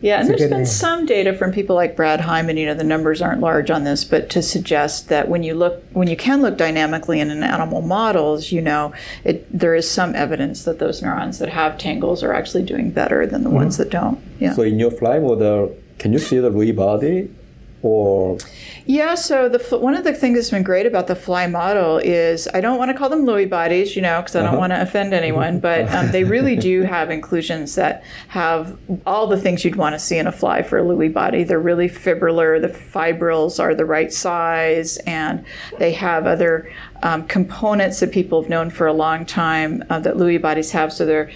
yeah, 0.00 0.20
and 0.20 0.28
there's 0.28 0.40
been 0.40 0.50
name. 0.50 0.66
some 0.66 1.06
data 1.06 1.34
from 1.34 1.50
people 1.52 1.74
like 1.74 1.96
Brad 1.96 2.20
Hyman. 2.20 2.56
You 2.56 2.66
know, 2.66 2.74
the 2.74 2.84
numbers 2.84 3.20
aren't 3.20 3.40
large 3.40 3.68
on 3.70 3.82
this, 3.82 4.04
but 4.04 4.30
to 4.30 4.42
suggest 4.42 5.08
that 5.08 5.28
when 5.28 5.42
you 5.42 5.54
look, 5.54 5.82
when 5.92 6.06
you 6.06 6.16
can 6.16 6.40
look 6.40 6.56
dynamically 6.56 7.18
in 7.18 7.30
an 7.30 7.42
animal 7.42 7.82
models, 7.82 8.52
you 8.52 8.60
know, 8.60 8.92
it, 9.24 9.46
there 9.56 9.74
is 9.74 9.90
some 9.90 10.14
evidence 10.14 10.64
that 10.64 10.78
those 10.78 11.02
neurons 11.02 11.40
that 11.40 11.48
have 11.48 11.78
tangles 11.78 12.22
are 12.22 12.32
actually 12.32 12.62
doing 12.62 12.92
better 12.92 13.26
than 13.26 13.42
the 13.42 13.48
mm-hmm. 13.48 13.56
ones 13.56 13.76
that 13.78 13.90
don't. 13.90 14.20
Yeah. 14.38 14.54
So 14.54 14.62
in 14.62 14.78
your 14.78 14.92
fly 14.92 15.18
model, 15.18 15.76
can 15.98 16.12
you 16.12 16.20
see 16.20 16.38
the 16.38 16.50
Lewy 16.50 16.74
body 16.74 17.34
or 17.82 18.38
yeah 18.88 19.14
so 19.14 19.50
the 19.50 19.78
one 19.78 19.94
of 19.94 20.02
the 20.02 20.14
things 20.14 20.38
that's 20.38 20.50
been 20.50 20.62
great 20.62 20.86
about 20.86 21.08
the 21.08 21.14
fly 21.14 21.46
model 21.46 21.98
is 21.98 22.48
i 22.54 22.60
don't 22.60 22.78
want 22.78 22.90
to 22.90 22.96
call 22.96 23.10
them 23.10 23.26
lewy 23.26 23.48
bodies 23.48 23.94
you 23.94 24.00
know 24.00 24.18
because 24.22 24.34
i 24.34 24.38
don't 24.40 24.48
uh-huh. 24.48 24.58
want 24.58 24.72
to 24.72 24.80
offend 24.80 25.12
anyone 25.12 25.60
but 25.68 25.86
um, 25.94 26.10
they 26.10 26.24
really 26.24 26.56
do 26.56 26.82
have 26.82 27.10
inclusions 27.10 27.74
that 27.74 28.02
have 28.28 28.78
all 29.04 29.26
the 29.26 29.38
things 29.38 29.62
you'd 29.62 29.76
want 29.76 29.94
to 29.94 29.98
see 29.98 30.16
in 30.16 30.26
a 30.26 30.32
fly 30.32 30.62
for 30.62 30.78
a 30.78 30.82
lewy 30.82 31.12
body 31.12 31.44
they're 31.44 31.60
really 31.60 31.86
fibrillar 31.86 32.58
the 32.58 32.68
fibrils 32.68 33.60
are 33.60 33.74
the 33.74 33.84
right 33.84 34.10
size 34.10 34.96
and 34.98 35.44
they 35.78 35.92
have 35.92 36.26
other 36.26 36.72
um, 37.02 37.26
components 37.26 38.00
that 38.00 38.10
people 38.10 38.42
have 38.42 38.50
known 38.50 38.70
for 38.70 38.86
a 38.86 38.92
long 38.92 39.24
time 39.24 39.84
uh, 39.88 40.00
that 40.00 40.16
Lewy 40.16 40.40
bodies 40.40 40.72
have. 40.72 40.92
So 40.92 41.06
there, 41.06 41.30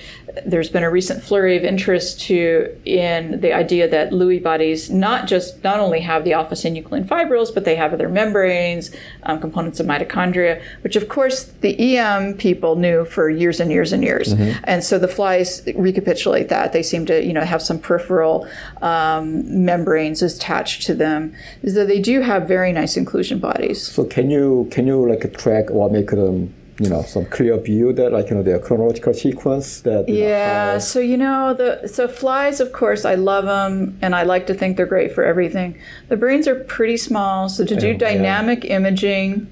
there's 0.47 0.69
been 0.69 0.83
a 0.83 0.91
recent 0.91 1.23
flurry 1.23 1.57
of 1.57 1.65
interest 1.65 2.21
to 2.23 2.77
in 2.85 3.41
the 3.41 3.53
idea 3.53 3.89
that 3.89 4.11
Lewy 4.11 4.43
bodies 4.43 4.91
not 4.91 5.27
just 5.27 5.63
not 5.63 5.81
only 5.81 6.01
have 6.01 6.25
the 6.25 6.33
alpha 6.33 6.55
synuclein 6.55 7.07
fibrils 7.07 7.51
but 7.51 7.65
they 7.65 7.77
have 7.77 7.93
other 7.93 8.09
membranes, 8.09 8.91
um, 9.25 9.41
components 9.41 9.81
of 9.81 9.87
mitochondria, 9.87 10.63
which 10.83 10.97
of 10.97 11.09
course 11.09 11.45
the 11.61 11.97
EM 11.97 12.35
people 12.35 12.77
knew 12.77 13.05
for 13.05 13.29
years 13.29 13.61
and 13.61 13.71
years 13.71 13.93
and 13.93 14.03
years. 14.03 14.35
Mm-hmm. 14.35 14.61
And 14.65 14.83
so 14.83 14.99
the 14.99 15.09
flies 15.09 15.63
recapitulate 15.75 16.49
that. 16.49 16.73
They 16.73 16.83
seem 16.83 17.07
to, 17.07 17.25
you 17.25 17.33
know, 17.33 17.45
have 17.45 17.63
some 17.63 17.79
peripheral 17.79 18.49
um, 18.81 19.65
membranes 19.65 20.23
attached 20.23 20.83
to 20.87 20.95
them. 20.95 21.35
So 21.67 21.85
they 21.85 22.01
do 22.01 22.21
have 22.21 22.49
very 22.49 22.73
nice 22.73 22.97
inclusion 22.97 23.39
bodies. 23.39 23.87
So 23.87 24.05
can 24.05 24.31
you 24.31 24.69
can 24.71 24.87
you 24.87 25.09
like 25.09 25.37
track 25.39 25.71
or 25.71 25.91
make 25.91 26.11
them 26.11 26.55
you 26.83 26.89
know 26.89 27.03
some 27.03 27.25
clear 27.27 27.57
view 27.59 27.93
that 27.93 28.13
like 28.13 28.29
you 28.29 28.35
know 28.35 28.43
their 28.43 28.59
chronological 28.59 29.15
sequence 29.15 29.83
that 29.83 30.09
yeah 30.09 30.73
know, 30.73 30.79
so 30.81 30.99
you 30.99 31.17
know 31.17 31.55
the 31.55 31.87
so 31.87 32.09
flies 32.09 32.59
of 32.59 32.73
course 32.73 33.05
i 33.05 33.15
love 33.15 33.45
them 33.45 33.97
and 34.03 34.17
i 34.17 34.25
like 34.25 34.49
to 34.49 34.55
think 34.55 34.77
they're 34.77 34.87
great 34.87 35.13
for 35.13 35.25
everything. 35.25 35.79
The 36.09 36.17
brains 36.17 36.49
are 36.49 36.57
pretty 36.57 36.97
small 36.97 37.49
so 37.49 37.65
to 37.65 37.77
do 37.77 37.95
dynamic 37.95 38.65
yeah. 38.65 38.77
imaging 38.77 39.49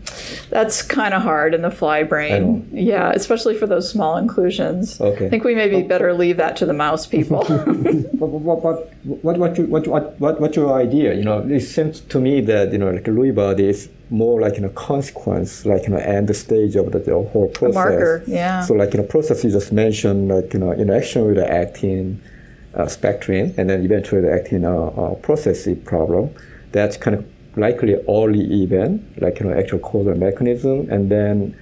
that's 0.48 0.82
kind 0.82 1.14
of 1.14 1.22
hard 1.22 1.54
in 1.54 1.62
the 1.62 1.70
fly 1.70 2.02
brain. 2.02 2.68
Yeah 2.72 3.12
especially 3.14 3.54
for 3.54 3.66
those 3.66 3.88
small 3.88 4.16
inclusions. 4.16 5.00
Okay. 5.00 5.26
i 5.26 5.30
think 5.30 5.44
we 5.44 5.54
maybe 5.54 5.82
but, 5.82 5.88
better 5.88 6.12
leave 6.12 6.36
that 6.38 6.56
to 6.56 6.66
the 6.66 6.74
mouse 6.74 7.06
people. 7.06 7.44
But, 8.20 8.28
but, 8.30 8.40
but 8.42 8.58
what, 9.22 9.38
what, 9.38 9.38
what, 9.38 9.88
what, 9.88 10.20
what, 10.20 10.40
what's 10.40 10.56
your 10.56 10.72
idea? 10.74 11.14
You 11.14 11.24
know 11.24 11.38
it 11.38 11.60
seems 11.60 12.00
to 12.00 12.20
me 12.20 12.40
that 12.42 12.72
you 12.72 12.78
know 12.78 12.90
like 12.90 13.04
Lewy 13.04 13.34
body 13.34 13.68
is 13.68 13.88
more 14.10 14.40
like 14.40 14.56
you 14.56 14.62
know 14.62 14.68
consequence, 14.70 15.64
like 15.64 15.84
you 15.84 15.90
know, 15.90 15.98
end 15.98 16.34
stage 16.34 16.76
of 16.76 16.92
the, 16.92 16.98
the 16.98 17.12
whole 17.12 17.48
process. 17.48 17.76
A 17.76 17.78
marker, 17.78 18.24
yeah. 18.26 18.64
So 18.64 18.74
like 18.74 18.92
you 18.92 19.00
know, 19.00 19.06
process 19.06 19.44
you 19.44 19.50
just 19.50 19.72
mentioned, 19.72 20.28
like 20.28 20.52
you 20.52 20.58
know, 20.60 20.72
interaction 20.72 21.26
with 21.26 21.36
the 21.36 21.50
actin 21.50 22.20
uh, 22.74 22.86
spectrin, 22.86 23.54
and 23.56 23.70
then 23.70 23.84
eventually 23.84 24.20
the 24.20 24.32
actin 24.32 24.64
uh, 24.64 24.72
uh, 24.72 25.14
problem. 25.84 26.34
That's 26.72 26.96
kind 26.96 27.16
of 27.16 27.26
likely 27.56 27.94
early 28.08 28.62
event, 28.62 29.20
like 29.20 29.40
you 29.40 29.46
know, 29.46 29.58
actual 29.58 29.78
causal 29.78 30.14
mechanism, 30.14 30.90
and 30.90 31.10
then 31.10 31.56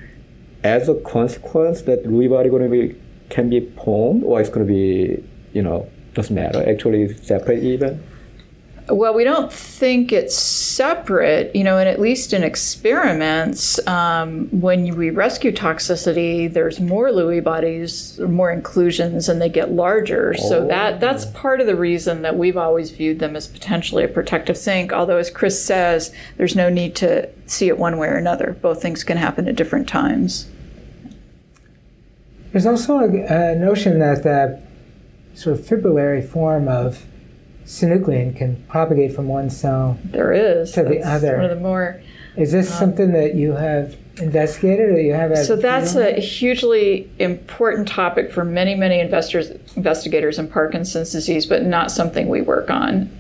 as 0.65 0.89
a 0.89 0.95
consequence, 0.95 1.83
that 1.83 2.05
Lewy 2.05 2.29
body 2.29 2.51
going 2.51 2.63
to 2.63 2.69
be 2.69 3.01
can 3.29 3.51
be 3.51 3.61
formed, 3.83 4.25
or 4.25 4.41
it's 4.41 4.49
going 4.49 4.67
to 4.67 4.73
be, 4.73 5.23
you 5.53 5.63
know, 5.63 5.89
doesn't 6.15 6.35
matter. 6.35 6.67
Actually, 6.69 7.15
separate 7.19 7.63
event. 7.63 8.03
Well, 8.91 9.13
we 9.13 9.23
don't 9.23 9.53
think 9.53 10.13
it's 10.13 10.35
separate, 10.35 11.55
you 11.55 11.63
know, 11.63 11.77
and 11.77 11.87
at 11.89 12.01
least 12.01 12.33
in 12.33 12.43
experiments, 12.43 13.87
um, 13.87 14.49
when 14.49 14.97
we 14.97 15.11
rescue 15.11 15.53
toxicity, 15.53 16.51
there's 16.51 16.81
more 16.81 17.11
Lewy 17.11 17.45
bodies, 17.45 18.19
more 18.19 18.51
inclusions, 18.51 19.29
and 19.29 19.43
they 19.43 19.51
get 19.51 19.73
larger. 19.73 20.35
Oh. 20.39 20.49
So 20.49 20.67
that 20.69 21.01
that's 21.01 21.27
part 21.27 21.61
of 21.61 21.67
the 21.67 21.77
reason 21.77 22.23
that 22.23 22.39
we've 22.39 22.57
always 22.57 22.91
viewed 22.91 23.19
them 23.19 23.37
as 23.37 23.47
potentially 23.47 24.05
a 24.05 24.09
protective 24.09 24.57
sink. 24.57 24.91
Although, 24.91 25.19
as 25.19 25.31
Chris 25.31 25.63
says, 25.63 26.15
there's 26.39 26.57
no 26.57 26.71
need 26.71 26.97
to 26.97 27.29
see 27.45 27.69
it 27.69 27.77
one 27.77 27.99
way 27.99 28.09
or 28.09 28.17
another. 28.17 28.57
Both 28.63 28.81
things 28.81 29.05
can 29.05 29.19
happen 29.19 29.47
at 29.49 29.57
different 29.57 29.87
times. 29.87 30.49
There's 32.53 32.65
also 32.65 33.01
a, 33.01 33.53
a 33.53 33.55
notion 33.55 33.99
that 33.99 34.23
the 34.23 34.63
sort 35.35 35.59
of 35.59 35.67
fibrillary 35.67 36.27
form 36.27 36.69
of 36.69 37.05
synuclein 37.69 38.35
can 38.35 38.57
propagate 38.69 39.15
from 39.15 39.29
one 39.29 39.51
cell 39.51 39.99
there 40.03 40.33
is 40.33 40.73
to 40.73 40.83
the 40.83 41.03
other. 41.03 41.37
One 41.37 41.45
of 41.45 41.51
the 41.51 41.63
more. 41.63 42.01
Is 42.37 42.51
this 42.51 42.73
um, 42.73 42.79
something 42.79 43.13
that 43.13 43.35
you 43.35 43.53
have 43.53 43.95
investigated 44.21 44.89
or 44.89 45.01
you 45.01 45.13
have? 45.13 45.37
so 45.37 45.55
that's 45.55 45.95
a 45.95 46.13
hugely 46.19 47.11
important 47.19 47.87
topic 47.87 48.33
for 48.33 48.43
many, 48.43 48.75
many 48.75 49.01
investors, 49.01 49.51
investigators 49.77 50.39
in 50.39 50.49
Parkinson's 50.49 51.13
disease, 51.13 51.45
but 51.45 51.63
not 51.63 51.91
something 51.91 52.29
we 52.29 52.41
work 52.41 52.71
on. 52.71 53.11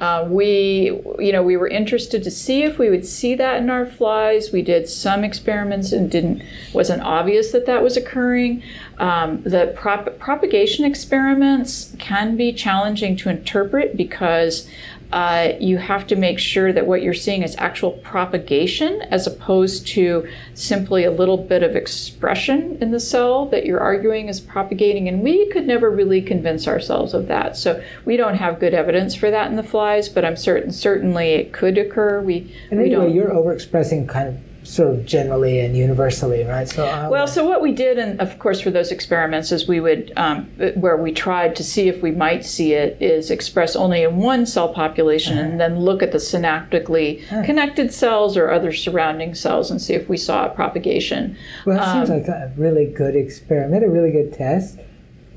Uh, 0.00 0.26
we, 0.28 1.00
you 1.18 1.32
know, 1.32 1.42
we 1.42 1.56
were 1.56 1.66
interested 1.66 2.22
to 2.22 2.30
see 2.30 2.62
if 2.62 2.78
we 2.78 2.88
would 2.88 3.04
see 3.04 3.34
that 3.34 3.60
in 3.60 3.68
our 3.68 3.84
flies. 3.84 4.52
We 4.52 4.62
did 4.62 4.88
some 4.88 5.24
experiments 5.24 5.90
and 5.92 6.10
didn't 6.10 6.42
wasn't 6.72 7.02
obvious 7.02 7.50
that 7.52 7.66
that 7.66 7.82
was 7.82 7.96
occurring. 7.96 8.62
Um, 8.98 9.42
the 9.42 9.72
prop- 9.76 10.18
propagation 10.18 10.84
experiments 10.84 11.94
can 11.98 12.36
be 12.36 12.52
challenging 12.52 13.16
to 13.16 13.28
interpret 13.28 13.96
because 13.96 14.68
uh, 15.12 15.52
you 15.58 15.78
have 15.78 16.06
to 16.06 16.16
make 16.16 16.38
sure 16.38 16.72
that 16.72 16.86
what 16.86 17.02
you're 17.02 17.14
seeing 17.14 17.42
is 17.42 17.56
actual 17.56 17.92
propagation 17.92 19.00
as 19.02 19.26
opposed 19.26 19.86
to 19.86 20.28
simply 20.54 21.04
a 21.04 21.10
little 21.10 21.38
bit 21.38 21.62
of 21.62 21.74
expression 21.74 22.76
in 22.82 22.90
the 22.90 23.00
cell 23.00 23.46
that 23.46 23.64
you're 23.64 23.80
arguing 23.80 24.28
is 24.28 24.40
propagating. 24.40 25.08
And 25.08 25.22
we 25.22 25.48
could 25.50 25.66
never 25.66 25.90
really 25.90 26.20
convince 26.20 26.68
ourselves 26.68 27.14
of 27.14 27.26
that. 27.28 27.56
So 27.56 27.82
we 28.04 28.16
don't 28.18 28.34
have 28.34 28.60
good 28.60 28.74
evidence 28.74 29.14
for 29.14 29.30
that 29.30 29.50
in 29.50 29.56
the 29.56 29.62
flies, 29.62 30.10
but 30.10 30.24
I'm 30.24 30.36
certain 30.36 30.72
certainly 30.72 31.30
it 31.30 31.52
could 31.52 31.78
occur. 31.78 32.20
We, 32.20 32.54
and 32.70 32.78
anyway, 32.78 32.84
we 32.84 32.90
don't. 32.90 33.14
You're 33.14 33.30
overexpressing 33.30 34.08
kind 34.08 34.28
of 34.28 34.47
sort 34.68 34.94
of 34.94 35.06
generally 35.06 35.60
and 35.60 35.74
universally, 35.74 36.44
right? 36.44 36.68
So 36.68 36.84
uh, 36.84 37.08
well, 37.10 37.26
so 37.26 37.46
what 37.46 37.62
we 37.62 37.72
did, 37.72 37.98
and 37.98 38.20
of 38.20 38.38
course 38.38 38.60
for 38.60 38.70
those 38.70 38.92
experiments, 38.92 39.50
is 39.50 39.66
we 39.66 39.80
would 39.80 40.12
um, 40.16 40.44
where 40.76 40.96
we 40.96 41.10
tried 41.10 41.56
to 41.56 41.64
see 41.64 41.88
if 41.88 42.02
we 42.02 42.10
might 42.10 42.44
see 42.44 42.74
it 42.74 43.00
is 43.00 43.30
express 43.30 43.74
only 43.74 44.02
in 44.02 44.18
one 44.18 44.44
cell 44.44 44.72
population, 44.72 45.38
uh-huh. 45.38 45.48
and 45.48 45.60
then 45.60 45.80
look 45.80 46.02
at 46.02 46.12
the 46.12 46.18
synaptically 46.18 47.22
uh-huh. 47.24 47.44
connected 47.44 47.92
cells 47.92 48.36
or 48.36 48.50
other 48.50 48.72
surrounding 48.72 49.34
cells 49.34 49.70
and 49.70 49.80
see 49.80 49.94
if 49.94 50.08
we 50.08 50.16
saw 50.16 50.46
a 50.46 50.50
propagation. 50.50 51.36
Well, 51.64 51.78
it 51.78 51.82
um, 51.82 52.06
seems 52.06 52.20
like 52.20 52.28
a 52.28 52.52
really 52.56 52.86
good 52.86 53.16
experiment, 53.16 53.84
a 53.84 53.88
really 53.88 54.12
good 54.12 54.32
test. 54.34 54.80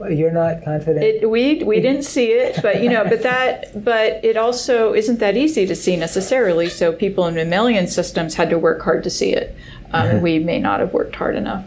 You're 0.09 0.31
not 0.31 0.63
confident. 0.63 1.03
It, 1.03 1.29
we 1.29 1.63
we 1.63 1.79
didn't 1.79 2.03
see 2.03 2.31
it, 2.31 2.61
but 2.61 2.81
you 2.81 2.89
know, 2.89 3.03
but 3.03 3.23
that 3.23 3.83
but 3.83 4.23
it 4.23 4.37
also 4.37 4.93
isn't 4.93 5.19
that 5.19 5.37
easy 5.37 5.65
to 5.65 5.75
see 5.75 5.95
necessarily. 5.95 6.69
So 6.69 6.91
people 6.91 7.27
in 7.27 7.35
mammalian 7.35 7.87
systems 7.87 8.35
had 8.35 8.49
to 8.49 8.57
work 8.57 8.81
hard 8.81 9.03
to 9.03 9.09
see 9.09 9.33
it. 9.33 9.55
Um, 9.91 10.07
mm-hmm. 10.07 10.21
We 10.21 10.39
may 10.39 10.59
not 10.59 10.79
have 10.79 10.93
worked 10.93 11.15
hard 11.15 11.35
enough. 11.35 11.65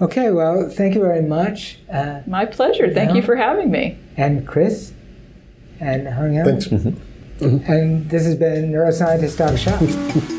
Okay, 0.00 0.30
well, 0.30 0.68
thank 0.68 0.94
you 0.96 1.00
very 1.00 1.22
much. 1.22 1.78
Uh, 1.88 2.22
My 2.26 2.44
pleasure. 2.44 2.92
Thank 2.92 3.14
you 3.14 3.22
for 3.22 3.36
having 3.36 3.70
me. 3.70 3.96
And 4.16 4.46
Chris, 4.48 4.92
and 5.78 6.08
Hung 6.08 6.34
Thanks. 6.44 6.66
Mm-hmm. 6.66 7.72
And 7.72 8.10
this 8.10 8.24
has 8.24 8.34
been 8.34 8.72
Neuroscientist 8.72 9.38
Talk 9.38 9.56
Shop. 9.56 10.28